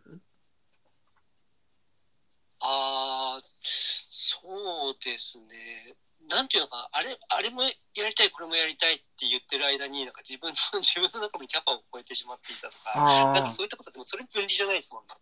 [2.60, 5.94] ああ、そうですね。
[6.28, 7.70] なんていうのかな、あれ、あれもや
[8.06, 15.14] りたい、これもやりたいって言ってる間に、なんか自分の、 自分の中のキャパを超えてしまっていたとか、ああなんか、そういったことでもそれ分離じゃないですもんね。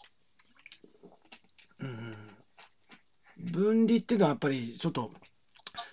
[1.78, 1.90] うんう
[3.48, 5.11] ん、分離っていうのはやっぱりちょっと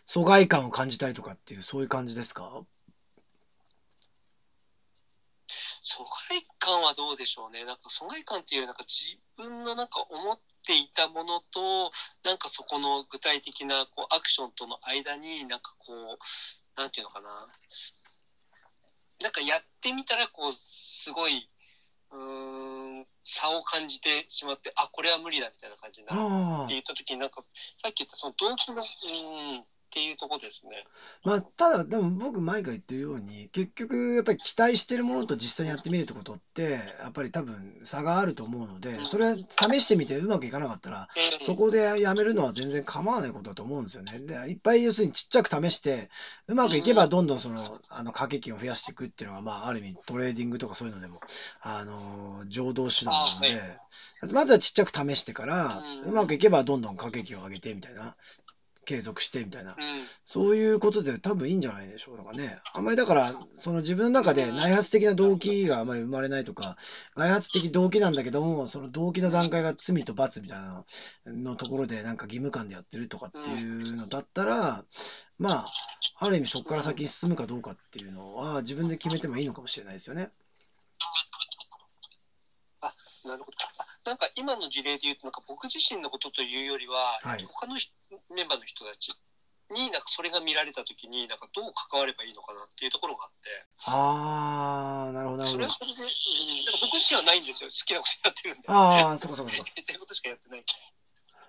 [0.06, 2.66] 疎外感を感じたりとかっていうそういう感じですか？
[5.88, 7.64] 疎外感はどうでしょうね。
[7.64, 11.92] なんか疎外感っていうよりなんか自分のなんか思っていたものと、
[12.26, 17.48] なんかそこの具体的なこうアクションとの間に、なんかこう、なんていうのかな。
[19.22, 21.50] なんかやってみたら、こう、すごい、
[22.12, 27.42] うーん、差を感じてしまって、あ、これは無理だみたいな感じになって言った時に、なんか、
[27.82, 28.86] さっき言ったその動機の、う
[29.56, 30.86] ん、っていうところですね。
[31.24, 41.46] まあただでも僕前から言ってるように結局やっぱり期待してるものと実際にやってみるってことってやっぱり多分差があると思うのでそれは試してみてうまくいかなかったらうん。
[41.46, 44.20] そこでやめるのは全然構わないことだと思うんですよね。
[44.20, 46.10] で、いっぱい要するにちっちゃく試して、
[46.48, 51.20] うまくいけばどんどんその、あの、掛け金を増やしていくっていうのが、まあ、ある意味トレーディングとかそういうのでも、
[51.62, 53.80] あの、常套手段なので、
[54.32, 56.10] まずはちっちゃく試してから、うん。
[56.10, 58.16] うまくいけばどんどん掛け金を上げてみたいな、
[58.88, 59.76] 継続してみたいな、うん。
[60.24, 62.58] そういうことで多分いいんじゃないでしょうかね。
[62.74, 66.78] あんまりだから、その自分の中で内発的な動機があまり生まれないとか、
[67.16, 70.86] 外発的動機なんだけども、その動機の段階が罪と罰みたいな
[71.26, 74.86] のところでなんか義務感でやってるとかっていうのだったら、
[75.38, 75.68] まあ、
[76.20, 80.30] ある意味そこから先に進むかどうかっていうのは自分で決めてもいいのかもしれないですよね。
[83.26, 83.77] なるほど。
[84.08, 87.92] あなんか今の事例で言うと、なんか僕自身のことというよりは、はい他の人
[88.34, 89.12] メンバーの人たち
[89.72, 95.70] に、なんかそれが見られたときに、なんかどう関わればいいのかなっていうところがあって、ああ、なるほど、なるほどそれは。
[95.70, 97.70] それで、うん、なんか僕自身はないんですよ。
[97.70, 98.68] 好きなことやってるんで。
[98.68, 99.64] ああ、そこそこそこ。
[99.68, 100.64] やりたいことしかやってない。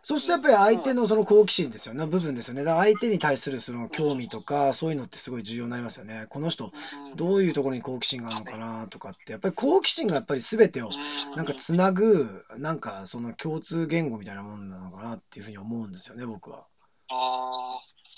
[0.03, 2.65] そうするとやっぱり相手のその好奇心ですよね、部分ですよね。
[2.65, 6.27] だから相手に対するその興味とか、そういうのってすごい重要になりますよね。
[6.29, 16.65] この人、うんどういうところに好奇心があるのかなとかって、やっぱり好奇心がやっぱり全てをうんなんかつなぐ、なんかその共通言語みたいなもんなのかなっていうふうに思うんですよね、僕は。
[17.11, 17.49] あ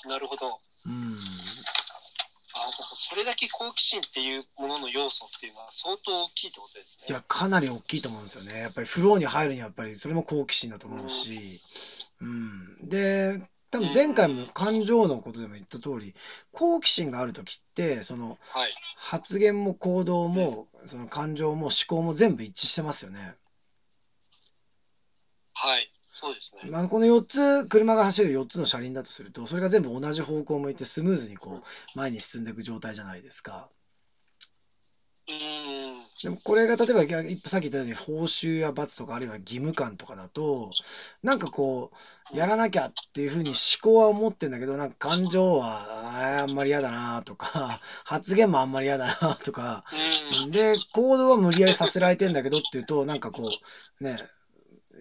[0.04, 0.58] あ、なるほど。
[0.86, 1.16] うん。
[2.94, 7.06] それだけ好奇心っていうものの要素っていうのは相当大きいってことですね。
[7.08, 8.60] いや、かなり大きいと思うんですよね。
[8.60, 11.60] やっぱりフローに入るにはやっぱりそれも好奇心だと思うし、
[12.20, 12.88] うん。
[12.88, 13.40] で、
[13.70, 16.14] 多分前回も感情のことでも言った通り、
[16.52, 18.74] 好奇心があるときって、そのはい。
[18.96, 23.34] 発言も行動も、その感情も思考も全部一致してますよね。
[25.54, 25.90] はい。
[26.20, 26.70] そうですね。
[26.70, 33.70] まあ、この4つ、車が走る4つの車輪だとすると、それが全部同じ方向を向いてスムーズにこう前に進んでいく状態じゃないですか。
[35.26, 36.00] うーん。
[36.22, 40.70] でもこれが例えば逆さっき言ったように報酬や罰とかあるいは義務感とかだと
[41.22, 41.92] なんかこ
[42.34, 49.84] うやらなきゃっていうふうに思考は思ってんだけどなんか感情はあーあんまり嫌だなとか 発言もあんまり嫌だなとか
[50.44, 50.50] うん。
[50.50, 53.50] で行動は無理やりさせられてんだけどっていうとなんかこ
[54.00, 54.18] うね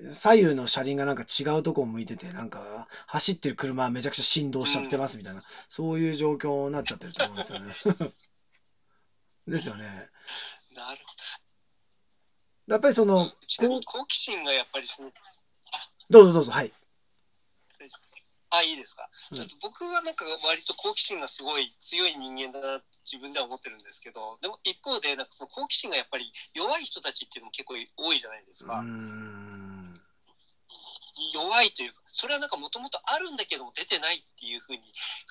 [0.07, 7.75] 左右の車輪がなんか違うとこを向いててなんか走ってる車はめちゃくちゃ振動しちゃってますみたいなそういう状況になっちゃってると思うんですよね。
[9.47, 10.09] ですよね。
[10.75, 11.13] なるほ
[12.67, 13.35] やっぱりそのど。
[13.47, 15.11] ちなみに好奇心がやっぱりその、
[16.09, 16.71] どうぞどうぞはい。
[18.51, 19.09] あ、いいですか？
[19.31, 28.81] うん僕はなんか割と好奇心がすごい強い人間だなって自分では思ってるんですけど、でも一方で、なんかその好奇心がやっぱり弱い人たちっていうのも結構多いじゃないですか。
[31.20, 34.80] ん弱いというか、それはなんかもともとあるんだけども出てないっていうふうに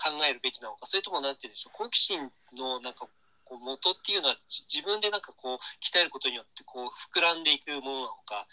[0.02, 3.08] 考えるべきなのか、それともなんて言うんでしょう、好奇心のなんか
[3.44, 8.46] こう元っていうのはじ自分でなんかこう鍛えることによってこう膨らんでいくものなのか、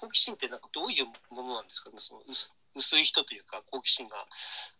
[0.00, 4.26] 好奇心ってなんかどういうものなんですかね、その薄薄い人というか好奇心が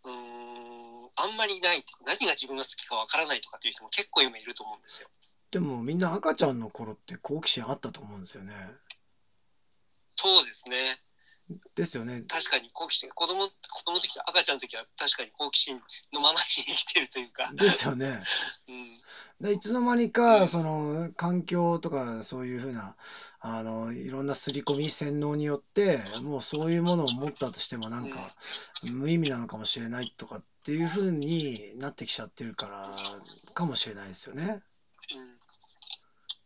[0.05, 5.09] うーんあんまりないとか何が自分が好きかわからないとかっていう人も結構今いると思うんですよ。
[5.51, 8.53] でもみんな赤ちゃんの頃って好奇心あったと思うんですよね。
[10.15, 10.99] そうですね。
[11.75, 12.23] ですよね。
[12.27, 13.51] 確かに好奇心子供子
[13.85, 15.81] 供の時赤ちゃんの時は確かに好奇心
[16.13, 18.23] のままに生きてるというか、ですよね。
[18.69, 18.93] うん、
[19.41, 22.95] でいつの間にかその環境とかそういうふうな
[23.39, 28.35] あのいろんな刷り込み洗脳によってもうそういうものを持ったとしてもなんか
[28.81, 32.95] 無意味なのかもしれないとかっていうふうになってきちゃってるから
[33.53, 34.61] かもしれないですよね。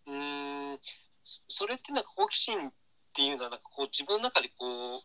[0.08, 0.14] うん。
[0.14, 0.80] うーん。
[1.24, 2.72] そそれってなんか好奇心
[3.18, 5.00] っていうのはなんかこう自分の中でこう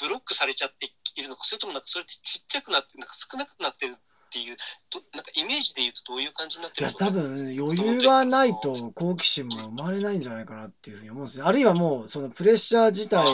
[0.00, 0.86] ブロックされちゃって
[1.16, 3.98] いるのかそれともなんかそれってちっちゃくなってなんか少なくなってるっ
[4.30, 4.56] ていう
[4.90, 11.44] どなんかイメージで言うとどういう感じになっていやるんですか多分余裕がないと好奇心も生まれないんじゃないかなっていうふうに思うんですね。
[11.44, 13.26] あるいはもうそのプレッシャー自体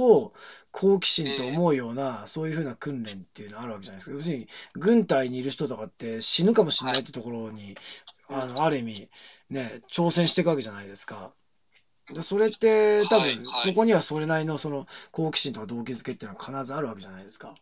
[0.00, 0.32] を
[0.72, 4.16] 好奇心と思うようなそういうふうな訓練っていうのあるわけじゃないですか。
[4.16, 7.76] 要するに軍隊にいる人とかって死ぬかもしれないってところに
[8.30, 9.10] あのある意味
[9.50, 11.34] ね挑戦していくわけじゃないですか。
[12.12, 17.54] でそれって多分そこにはそれなりのその好奇心とか動機づけっていうのは必ずあるわけじゃないですか。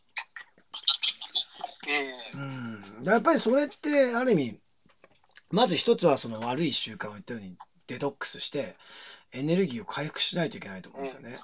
[1.88, 4.58] ええうん、やっぱりそれってある意味
[5.50, 8.76] まず一つはその悪い習慣を言ったようにデトックスして
[9.32, 11.36] エネルギーを回復しないといけないと思うんですよね。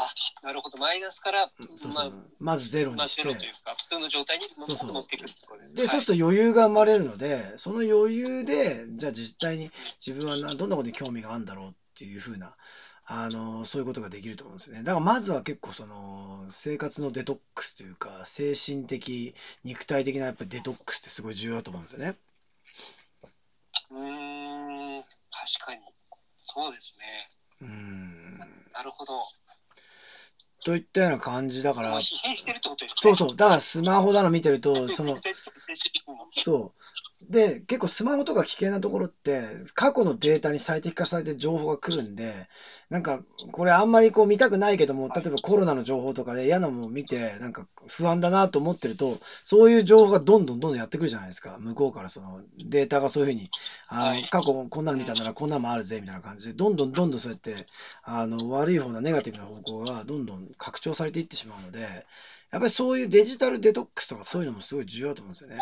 [0.00, 0.78] あなるほど。
[0.78, 3.22] マイナスから、うんそうまあそうまずゼロまあ、にして。
[3.22, 4.92] ゼロというか普通の状態にそうそう。
[4.92, 5.88] 持っていくことで、はい。
[5.88, 9.70] そうすると余裕が生まれるのでその余裕でじゃあ実際に
[10.04, 12.54] 自分はなどんなことに興味があるんだろうっていうふうな
[13.06, 14.84] あのそういうことができると思うんですよね。
[14.84, 19.34] だからまずは結構その生活のデトックスというか精神的
[19.64, 22.14] 肉体的なやっぱりデトックスってすごい重要だと思うんですよね。
[23.90, 25.80] うーん確かに。
[26.36, 27.28] そうですね。
[27.62, 28.38] うん。
[28.38, 29.14] なるほど
[30.64, 32.00] といったような感じだから
[32.94, 35.18] そうそう、だからスマホだの見てると、その、
[36.30, 36.82] そう。
[37.20, 42.46] で、結構スマホとか危険なところって、過去のデータに最適化されて情報が来るんで、
[42.90, 51.58] なんか、これあんまりこう見たくないけども、例えばコロナの情報とかで嫌なものを見て、なんか不安だなと思ってると、そういう情報がどんどんどんどんやってくるじゃないですか。
[51.58, 53.50] 向こうからそのデータがそういうふうに、
[53.88, 57.66] あのはい過去こんなの見たんならこんなのもあるぜみたいな感じで、どんどんどんどんそうやって、
[58.04, 61.92] あの悪い方なネガティブな方向がどんどん拡張されていってしまうので、やっ
[62.52, 65.58] ぱりそういうデジタルデトックスとかそういうのもすごい重要だと思うんですよね。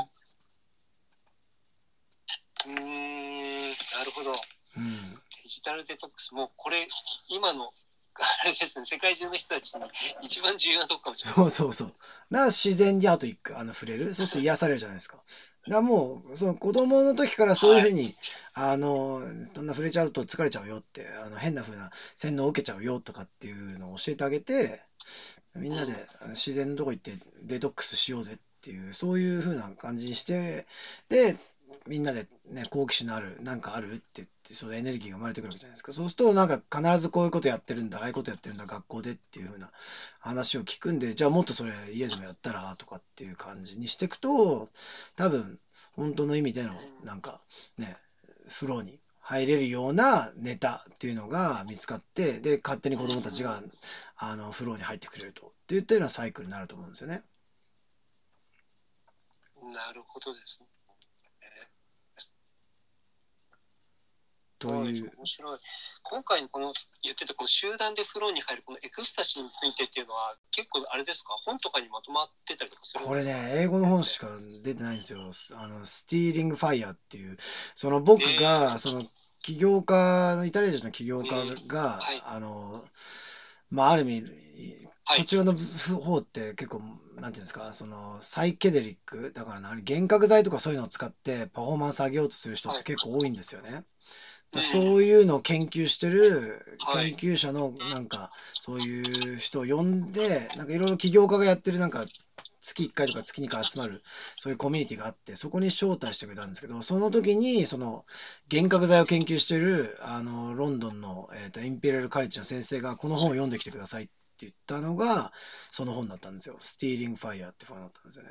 [2.67, 4.33] うーんなるほど
[4.77, 5.21] うん。
[5.45, 6.89] デデジタルデトックス、もうこれ、
[7.29, 7.71] 今の、
[8.17, 9.81] あれですね、世界中の人たちに
[10.23, 11.37] 一番重要なとこかもしれない。
[11.37, 11.89] そうそうそう。
[11.89, 11.99] だか
[12.31, 14.12] ら自然にあとあの触れる？
[14.12, 15.23] そうすると癒されるじゃないですか。
[15.69, 18.17] だもう、その子供の時からそういうふうに、
[18.55, 19.21] あの、
[19.55, 24.83] そんな触れちゃうと疲れちゃうよって、あの変な風な洗脳を受けちゃうよとかっていうのを教えてあげて、
[25.55, 27.12] みんなで自然のとこ行って
[27.43, 30.67] デトックスしようぜっていう、そういう風な感じにして、
[31.09, 31.37] で、
[31.87, 35.93] みんなでね、好奇心のある、なんかあるって言って、そのエネルギーが生まれてくるわけじゃないですか。
[35.93, 39.70] そうすると、なんか必ずこういうことやってるんだ、ああいうことやってるんだ、学校でっていう風な
[40.18, 44.68] 話を聞くんで、じゃあもっとそれ家でもやったらとかっていう感じにしていくと、
[45.16, 45.59] 多分、
[45.93, 47.41] 本当の意味での、なんか
[47.78, 47.97] ね、
[48.49, 53.62] 風呂に入れるようなネタっていうのが見つかって、で、勝手に子供たちが、
[54.16, 55.49] あの、風呂に入ってくれると。
[55.49, 57.22] っていったようなサイクルになると思うんですよね。
[59.62, 60.76] なるほどですね。
[64.59, 65.12] という。
[65.16, 65.59] 面白い。
[66.02, 71.34] 今回のこの言ってたこの集団で風呂に入るこのエクスタシーについてっていうのは結構あれですか？
[71.44, 74.28] 本とかにまとまってたりとかするんこれね、英語の本しか
[74.62, 75.20] 出てないんですよ。
[75.57, 77.36] あの、スティーリング・ファイヤーっていう、
[77.74, 79.07] その僕が、その
[79.42, 81.28] 起業家の、イタリア人の起業家
[81.66, 82.22] が、はい。
[82.24, 82.84] あの、
[83.70, 85.18] まあ、ある意味、はい。
[85.18, 93.84] こちらの方って結構、なんていうんですか、そのサイケデリック、だからな、幻覚剤とかそういうのを使ってパフォーマンス上げようとする人って結構多いんですよね。
[94.61, 102.05] そういうのを研究してるはい研究者のなんかそういう人を呼んで、なんかいろいろ起業家がやってるなんか
[102.61, 104.03] 月1回とか月2回集まる
[104.36, 108.05] そういうコミュニティがあって、そこに招待してくれたんですけど、その時にその
[108.51, 115.32] 幻覚剤を研究してるあのロンドンの、えーとインペリアルカレッジの先生がこの本を読んできてくださいって言ったのが
[115.70, 116.57] その本だったんですよ。
[116.61, 118.30] スティーリング・ファイヤーって本だったんですよね。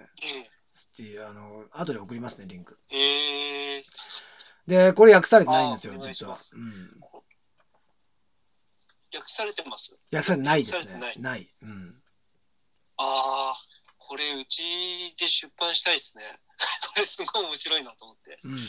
[0.72, 2.78] スティあの後で送りますね、リンク。
[2.90, 3.84] えええ
[4.68, 6.38] で、これ訳されてないんですよ実は。
[9.14, 9.98] 訳されてます？
[10.12, 11.20] 訳されてないですねない。
[11.20, 11.54] ない。
[11.62, 12.02] うん。
[12.98, 13.56] ああ、
[13.98, 14.64] これうち
[15.18, 16.24] で出版したいですね。
[16.94, 18.40] これすごい面白いなと思って。
[18.44, 18.60] うん。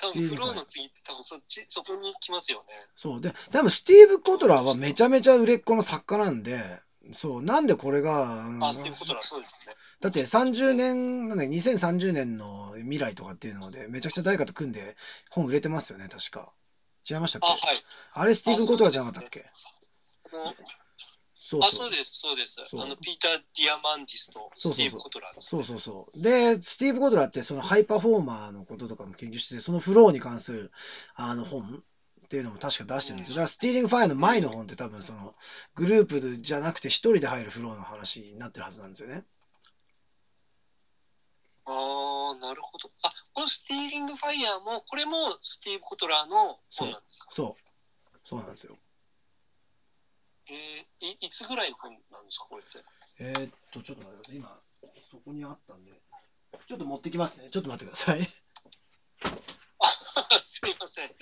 [0.00, 2.88] 多分フローの次って多分そっち、そこに来ますよね。
[2.94, 3.20] そう。
[3.20, 6.80] で、多分スティーブ・コトラーはめちゃめちゃ売れっ子の作家なんで、
[7.10, 7.42] そう。
[7.42, 9.74] なんでこれが、あのあ、そういうことだ、そうですね。
[10.00, 14.96] だって30年、なんだっけ2030年の未来とかっていうので、めちゃくちゃ誰かと組んで
[15.30, 16.52] 本売れてますよね、確か。
[17.08, 17.84] 違いましたっあ、けはい。
[18.14, 19.50] あれスティーブ・コトラーじゃなかったっけ？
[21.34, 21.90] そうあ、そそうう。
[21.90, 22.56] です、そうです。
[22.64, 26.22] そうあの、ピーター・ディアマンディスとそうそうそうスティーブ・コトラーです、そうそうそう。
[26.22, 30.70] で、スティーブ・コトラーってそのハイパフォーマーのこととかも研究してて、そのフローに関する
[31.14, 31.82] あの本
[32.32, 33.34] っていうのも確か出してるんですよ。
[33.34, 35.34] だからスティーリング・ファイアの前の本って多分その
[35.74, 39.26] グループじゃなくて一人で入るフローの話になってるはずなんですよね。
[41.66, 42.90] ああ、なるほど。
[43.02, 47.26] あ、このスティーリング・ファイヤーも、これもスティーブ・コトラーの本なんですか？
[47.30, 48.18] そう。
[48.24, 48.78] そうなんですよ。
[50.48, 52.82] えーい、いつぐらいの本なんですか、これって？
[53.18, 54.36] えーっと、ちょっと待ってください。
[54.36, 54.58] 今、
[55.10, 55.92] そこにあったんで、
[56.66, 57.50] ちょっと持ってきますね。
[57.50, 58.26] ちょっと待ってください。
[60.34, 61.06] あ、すみません。
[61.06, 61.14] あれ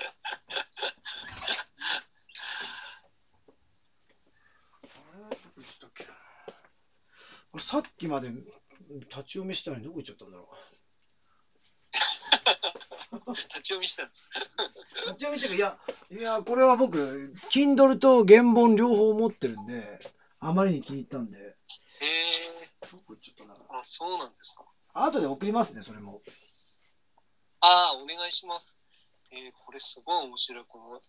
[5.31, 6.05] どこ行ったっけ？
[6.05, 6.11] な
[7.51, 8.45] これさっきまで立
[9.25, 10.57] ち読みしたのにどこ行っちゃったんだろう。
[13.33, 14.29] 立ち読みしたんです。
[15.07, 15.77] 立ち読みっていうか、いや、
[16.11, 19.99] いや、これは僕、Kindle と原本両方持ってるんで、
[20.39, 21.57] あまりに気に入ったんで、へえ
[22.91, 23.77] どこ行っちゃったんだろう。
[23.77, 24.65] あ、そうなんですか。
[24.95, 26.23] 後で送りますね、それも。
[27.61, 28.79] ああ、お願いします。
[29.33, 30.65] えーこれすごい面白い。
[30.67, 31.01] この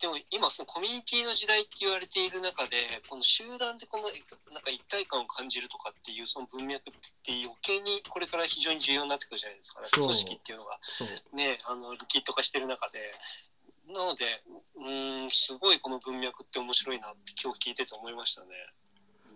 [0.00, 4.04] でも今、そのコミュニティの時代って言われている中で、この集団でこの
[4.54, 6.92] なんか一体感を感じるとかっていうその文脈っ
[7.24, 9.82] て余計にこれから非常に重要になってくるじゃないですか。
[9.90, 10.78] 組織っていうのが。
[11.34, 13.12] ね、あのリキッド化してる中で。
[13.88, 14.42] なので、
[14.76, 18.48] うーん、すごいこの文脈って面白いなって今日聞いてて思いましたね。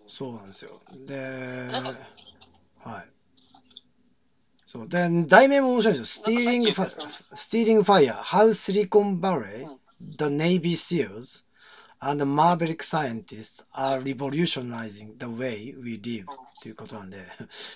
[0.07, 0.80] そうなんですよ。
[0.92, 1.14] で、
[2.84, 3.22] はい。
[4.73, 4.89] そう。
[4.89, 6.27] で、題名も面白いんですよ。
[6.27, 9.79] Stealing なんかさっき言 Fi- ってた Stealing Fire, How Silicon Valley, うん
[10.16, 11.45] the Navy SEALs,
[12.01, 16.27] and the Maverick Scientists are revolutionizing the way we live っ
[16.62, 17.18] ていうことなんで、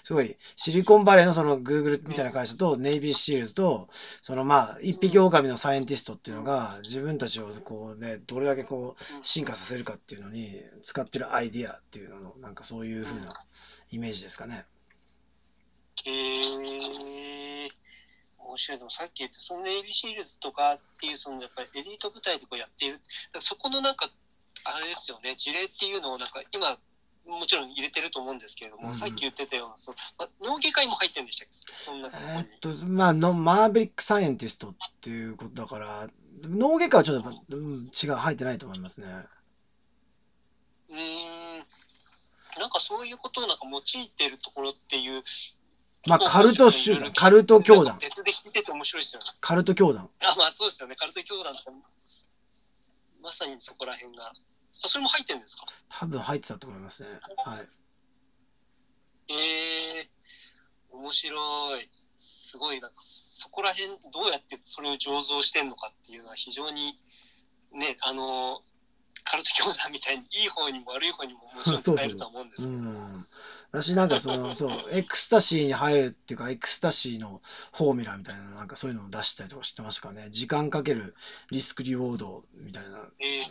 [0.02, 3.88] すごい、シリコンバレーのその Google みたいな会社と、ネイビーシールズと、
[4.22, 13.28] そのまあ、一匹狼のサイエンティストっていうのが、自分たちをこうね、どれだけこう、進化させるかっていうのに使ってるアイディアっていうのの、なんかそういう風な
[13.90, 14.64] イメージですかね。
[16.04, 17.68] へえ
[18.38, 23.00] 面白いでもさっき言ったそのネイビーシールズとかっていうそのやっぱりエリート部隊でこうやっている
[23.38, 24.08] そこのなんか
[24.64, 26.78] あれですよね事例っていうのをなんか今
[27.26, 32.08] もちろん入れてると思うんですけれども、うんさっき言ってたような、そのま脳外科医も入ってるんでしたっけそんな。
[32.08, 36.08] えーっと、まあの、マーベリックサイエンティストっていうことだから、
[36.42, 39.06] 脳外科はちょっとやっぱ、うん、違う、入ってないと思いますね。
[40.88, 41.58] うーん、
[42.60, 45.22] なんかそういうことをなんか用いてるところっていう。
[46.06, 49.26] まあ、カルト集団、カルト教団、別で聞いてて面白いですよね。
[49.40, 50.08] カルト教団。
[50.20, 50.94] あ、まあそうですよね。
[50.94, 51.62] カルト教団って、
[53.22, 54.32] まさにそこら辺が。
[54.84, 55.66] あ、それも入ってるんですか？
[55.88, 57.08] 多分入ってたと思いますね。
[57.44, 57.68] はい。
[59.28, 60.10] ええ
[60.92, 61.90] 面白い。
[62.16, 66.94] すごい、なんかそ、そこら辺、どうやってそれを醸造してんのかっていうのは非常に、
[67.72, 68.62] ね、あの、
[69.24, 72.82] カルト教団みたいにいい方にも悪い方にももちろん使えるとは思うんですうけど。
[73.72, 73.80] ん。
[73.80, 77.40] 私なんかその、そう、エクスタシーに入るっていうか、エクスタシーの
[77.72, 80.30] フォーミュラみたいな、なんかそういうのを出したりとかしてましたからね。
[80.30, 81.14] 時間かける
[81.50, 83.42] リスクリウォードみたいな、ええ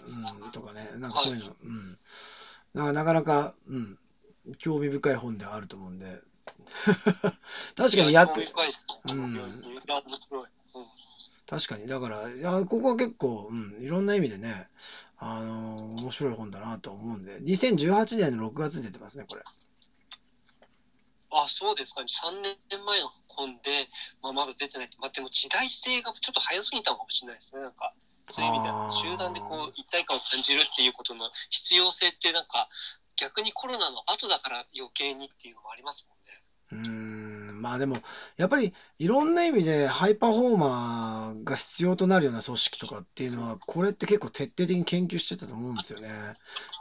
[0.43, 0.89] うん、とかね。
[0.97, 1.97] なんかそういうの、うん。
[2.73, 3.97] だからなかなか、うん、
[4.57, 6.21] 興味深い本ではあると思うんで。
[7.75, 8.33] 確かにやっ。
[9.05, 9.39] うん
[11.47, 11.85] 確かに。
[11.85, 14.67] だから、いや、ここは結構、うん、いろんな意味でね、
[15.17, 19.43] あのー面白い本だなと思うんで、2018年の6月に出てますね、これ。
[21.43, 22.01] あ、そうですか。
[22.01, 23.87] 3年前の本で、
[24.21, 24.89] まあ、まだ出てない。
[24.97, 27.61] まあ、でも時代性がちょっと早すぎたのかもしれないですね。
[27.61, 27.93] なんか、
[28.31, 32.67] そういう意味では、集団でこう、一体感を感じるっていうことの必要性って、なんか、
[33.17, 36.14] 逆にコロナの後だから余計にっていうのもありますもん、
[37.65, 37.97] まあでも、
[38.37, 46.09] やっぱりいろんな意味でハイパフォーマーが必要となるような組織とかっていうのは、これって結構徹底的に研究してたと思うんですよね。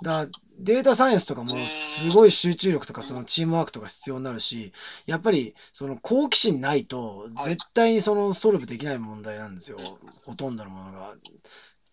[0.03, 0.27] だから
[0.59, 4.75] データサイエンスとかもすごい集中力とかそのチームワークとか必要になるし、
[5.07, 9.79] やっぱりその好奇心ないと絶対にそのソルブできない問題なんですよ、
[10.27, 11.15] ほとんどのものが。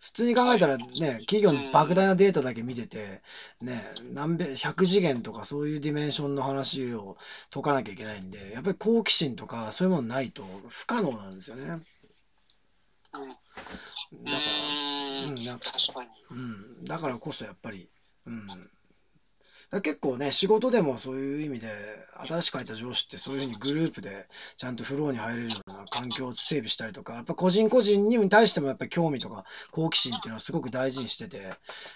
[0.01, 3.21] 普通に考えたらね、企業の莫大なデータだけ見てて、
[3.61, 7.17] ね、何べ100次元とかそういうディメンションの話を
[7.51, 11.83] 解かなきゃいけないんで、やっぱり好奇心とかそういうものないと不可能なんですよね。
[13.13, 13.29] うん。
[13.29, 15.31] うだから。
[16.31, 16.47] うん。
[16.79, 17.87] うん、だからこそやっぱり、
[18.25, 18.47] うん。
[19.79, 21.69] 結構ね、仕事でもそういう意味で、
[22.27, 31.53] 新しく入った上司ってそういうふうにグループでちゃんとフローに入れるような環境を整備したりとか、やっぱ個人個人に対してもやっぱり興味とか好奇心っていうのはすごく大事にしてて、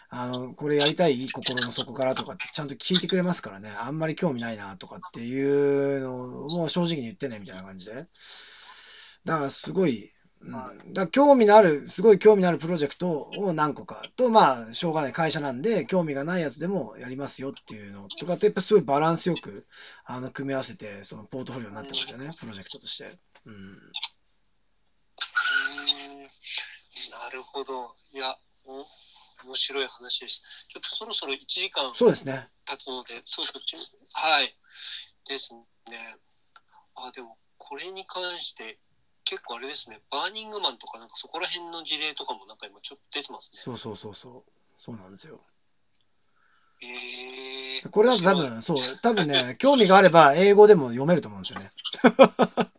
[0.09, 8.07] あの、これやりたい心の底からとかってちゃんと聞いてくれますからね、あんまり興味ないなとかっていうのを正直に言ってねみたいな感じで。
[9.25, 10.14] だからすごい、
[10.47, 19.65] うん、だ興味のある、すごい興味のあるプロジェクトを何個かと、まあ、しょうがない会社なんで、興味がないやつでもやりますよっていうのとかって、やっぱすごいバランスよく、
[20.05, 23.17] あの、組み合わせて、そのポートフォリオになってますよね、プロジェクトとして。
[23.45, 23.53] うん。
[23.53, 23.81] うー
[26.19, 26.21] ん
[27.11, 27.95] なるほど。
[28.13, 28.85] いや、お
[29.45, 30.65] 面白い話です。
[30.67, 32.49] ちょっとそろそろ1時間そうですね。
[32.65, 33.75] 経つので、そうそうち
[34.13, 34.55] はい。
[35.27, 35.53] です
[35.89, 36.17] ね。
[36.95, 38.79] あ、でも、これに関して、
[39.25, 43.59] 結構あれですね、バーニングマンとか、なんかそこら辺の事例とかも、なんか今ちょっと出てますね。
[43.59, 44.51] そうそうそうそう。
[44.77, 45.41] そうなんですよ。
[46.81, 51.71] えー、これだと多分、そう、多分ね、 興味があれば、英語でも読めると思うんですよね。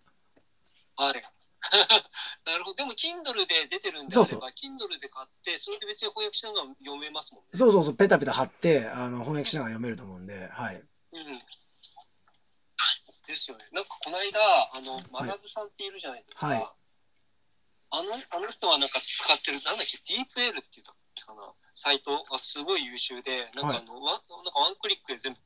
[0.97, 1.23] はい。
[2.47, 2.77] なるほど。
[2.77, 7.49] でも、Kindle で出てるんであそうそうれば、Kindle で買って、それで別に翻訳しながら読めますもんね。
[7.55, 10.77] そうそうそう、ペタペタ貼って、あの、翻訳しながら読めると思うんで、はい。
[10.77, 11.43] うん。
[13.27, 13.67] ですよね。
[13.73, 14.41] なんかこの間、
[14.73, 16.47] あの、学さんっているじゃないですか。
[16.47, 16.69] はい。
[17.91, 25.39] あの、あの人はなんか使ってる、なんだっけ、ディープエールっていうかな、サイトがすごい優秀で、なんかあの、ワンなんかワンクリックで全部、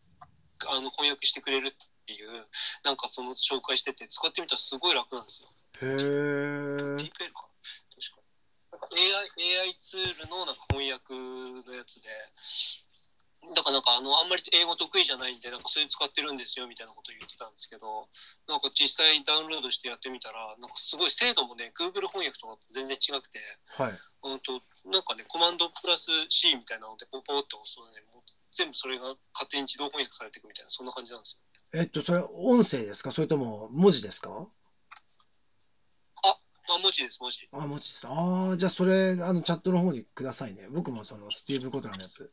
[0.68, 1.72] あの、翻訳してくれるっ
[2.06, 2.46] ていう、
[2.84, 5.48] なんかその紹介してて、使ってみたらすごい楽なんですよ。
[5.82, 6.96] へー。
[6.96, 7.48] ディープエールか。
[7.48, 8.22] な確か
[8.72, 12.08] なんか AI, AI ツールのなんか翻訳のやつで、
[13.54, 18.08] だからなんかあの、あんまり英語得意じゃないんで、なんかそれ使ってるんですよみたいなことを言ってたんですけど、
[18.46, 23.98] なんか実際ダウンロードしてやってみたら、なんかすごい精度もね、Google 翻訳とかと全然違くて、はい。
[24.22, 28.22] うんと、なんかね、コマンドプラス C みたいなので、ポポって押すとね、もう
[28.52, 31.80] 全部それが勝手に自動翻訳されていくみたいな、そんな感じなんですよ。
[31.80, 33.10] えっと、それ、音声ですか？
[33.12, 34.48] それとも文字ですか？
[36.22, 36.36] あ、
[36.78, 37.48] 文字です、文字。
[37.52, 38.06] あ、文字です。
[38.06, 40.68] ああ、じゃあそれ、あの、チャットの方にくださいね。
[40.68, 42.30] 僕もその、スティーブ・コトラのやつ。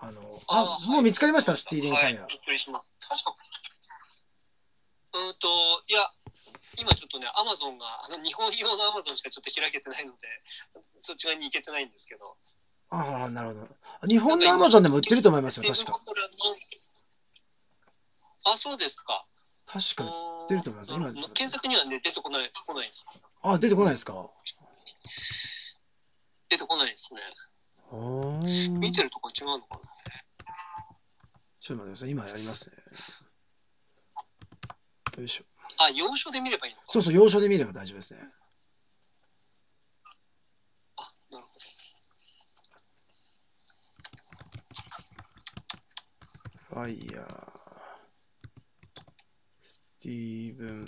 [0.00, 2.32] あの、あ、ーもう見つかりました、はいスティーリング・ファイヤーはい、。
[2.34, 2.94] お送りします。
[3.00, 3.34] 確か
[5.14, 5.48] うんと、
[5.88, 6.10] いや、
[6.78, 10.18] 今ちょっとね、アマゾンが、あの日本用のアマゾンしかちょっと開けてないので、
[10.98, 12.36] そっち側に行けてないんですけど。
[12.90, 13.68] ああ、なるほど。
[14.08, 15.98] 日本のアマゾンでも売ってると思いますよ、確か。。
[18.44, 19.24] あ、そうですか。
[19.64, 20.10] 確かに。
[20.44, 23.04] 売てると思います今検索にはね、出てこない、来ないです。
[23.42, 24.30] あ、出てこないですか？
[26.48, 27.20] 出てこないですね。
[27.92, 29.80] 見てるとこ違うのかな
[31.60, 32.10] ちょっと待ってください。
[32.10, 32.76] 今やりますね。
[35.18, 35.44] よいしょ。
[35.78, 36.86] あ、要所で見ればいいのか。
[36.86, 38.20] そうそう、要所で見れば大丈夫ですね。
[40.96, 41.58] あ、なるほど。
[46.68, 47.26] ファイヤー、
[49.62, 50.84] スティーブン、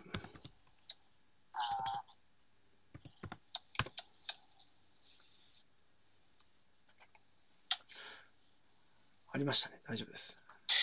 [9.39, 9.79] ありましたね。
[9.87, 10.37] 大丈夫です。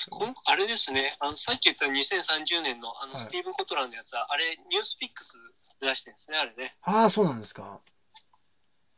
[0.10, 5.38] こんあれですね、あのさっき言った2030年のあのはいスティーブン・コトランのやつは、あれ、ニュースピックス
[5.82, 6.74] で出してるんですね、あれね。
[6.84, 7.82] ああ、そうなんですか。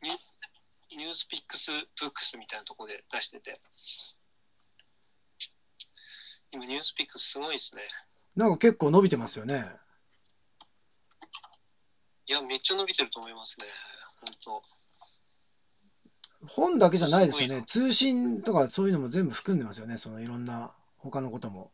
[0.00, 3.60] ニュースピックス・ブックスみたいなところで出してて。
[6.52, 7.82] 今、ニュースピックスすごいですね。
[8.36, 9.66] なんか結構伸びてますよね。
[12.26, 13.66] いや、めっちゃ伸びてると思いますね。
[14.20, 14.77] 本当。
[16.48, 17.62] 本だけじゃないですよね。
[17.66, 19.96] 通信とかそういうのも全部含んでますよね。
[19.96, 21.70] そのいろんな他のことも。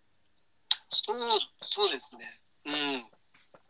[0.88, 1.18] そう、
[1.62, 2.40] そうですね。
[2.66, 3.04] うん。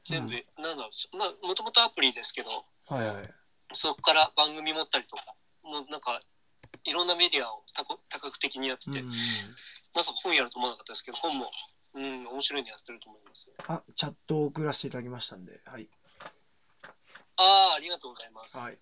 [0.05, 2.51] 全部、なんだろう、まあ、もともとアプリですけど、
[2.87, 3.35] はいはい。
[3.73, 5.23] そこから番組持ったりとか、
[5.63, 6.21] もうなんか、
[6.85, 9.15] いろんなメディアを多角多角的にやってて、うんうん、
[9.95, 11.51] まさか本やると思わなかったですけど、本も、
[11.95, 13.51] うん、面白いのやってると思います。
[13.67, 15.61] あ、チャットを送らせていただきましたんで。
[15.65, 15.89] はい。
[17.37, 18.59] ああ、ありがとうございます。
[18.59, 18.79] はい。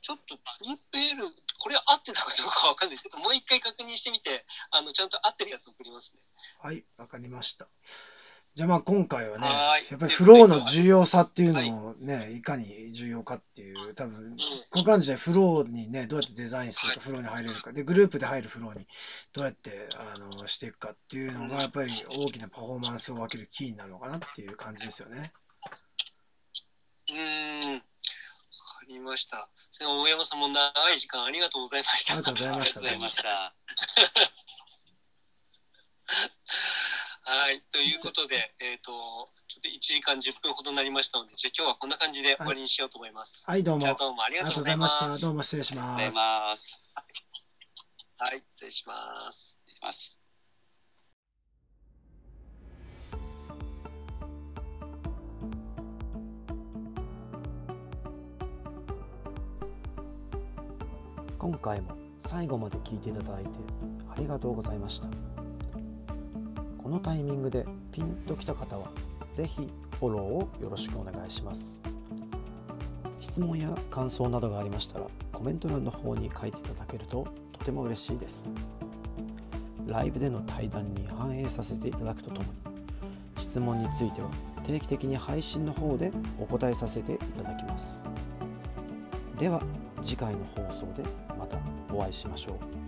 [0.00, 1.24] ちょっと、ツイペール、
[1.58, 6.20] これ合ってたかどうかわかんないですけど、もう一回確認してみて、あの、ちゃんと合ってるやつ送りますね。
[6.60, 7.68] はい、わかりました。
[8.54, 14.36] じゃあまあ今回はね、やっぱりフローの重要さっていうのをね、いかに重要かっていう、多分うん。
[14.36, 18.88] これからの時代、フローにね、どうやってデザインするか、はいフローに入れるか、で、グループで入るフローに
[19.32, 25.32] どうやってあのしていくかっていうのが、やっぱり大きなパフォーマンスを分けるキーになるのかなっていう感じですよね。
[27.10, 27.82] うーん。
[28.90, 29.48] わかりました。
[29.70, 32.14] その大山さんも長い時間ありがとうございました。
[32.14, 33.54] ありがとうございましたありがとうございました。
[37.30, 37.62] はい。
[37.70, 38.90] ということで、えっ、と、
[39.46, 43.44] ちょっと1時間10分ほどになりましたので、じゃあ今日はこんな感じで終わりにしようと思います。
[43.46, 43.80] はい、どうも。
[43.82, 44.98] じゃあありどうもありがとうがとうごございます。
[44.98, 45.26] ざいました。
[45.26, 47.24] どうも失礼しまありがとうございますす。
[48.18, 49.56] はい、失礼します。
[49.60, 50.19] 失礼します。
[61.40, 63.50] 今回も最後まで聞いていただいて
[64.10, 65.08] ありがとうございました。
[66.76, 68.88] このタイミングでピンときた方は
[69.32, 69.66] 是非
[69.98, 71.80] フォローをよろしくお願いします。
[73.20, 78.50] 質問や感想などがありましたらコメント欄の方に書いていただけるととても嬉しいです。
[79.86, 82.48] ライブでの対談に反映させていただくとともに
[83.38, 84.28] 質問については
[84.62, 88.04] 定期的に配信の方でお答えさせていただきます。
[89.38, 89.62] では
[90.02, 91.02] 次回の放送で
[92.00, 92.79] お会いしましょう。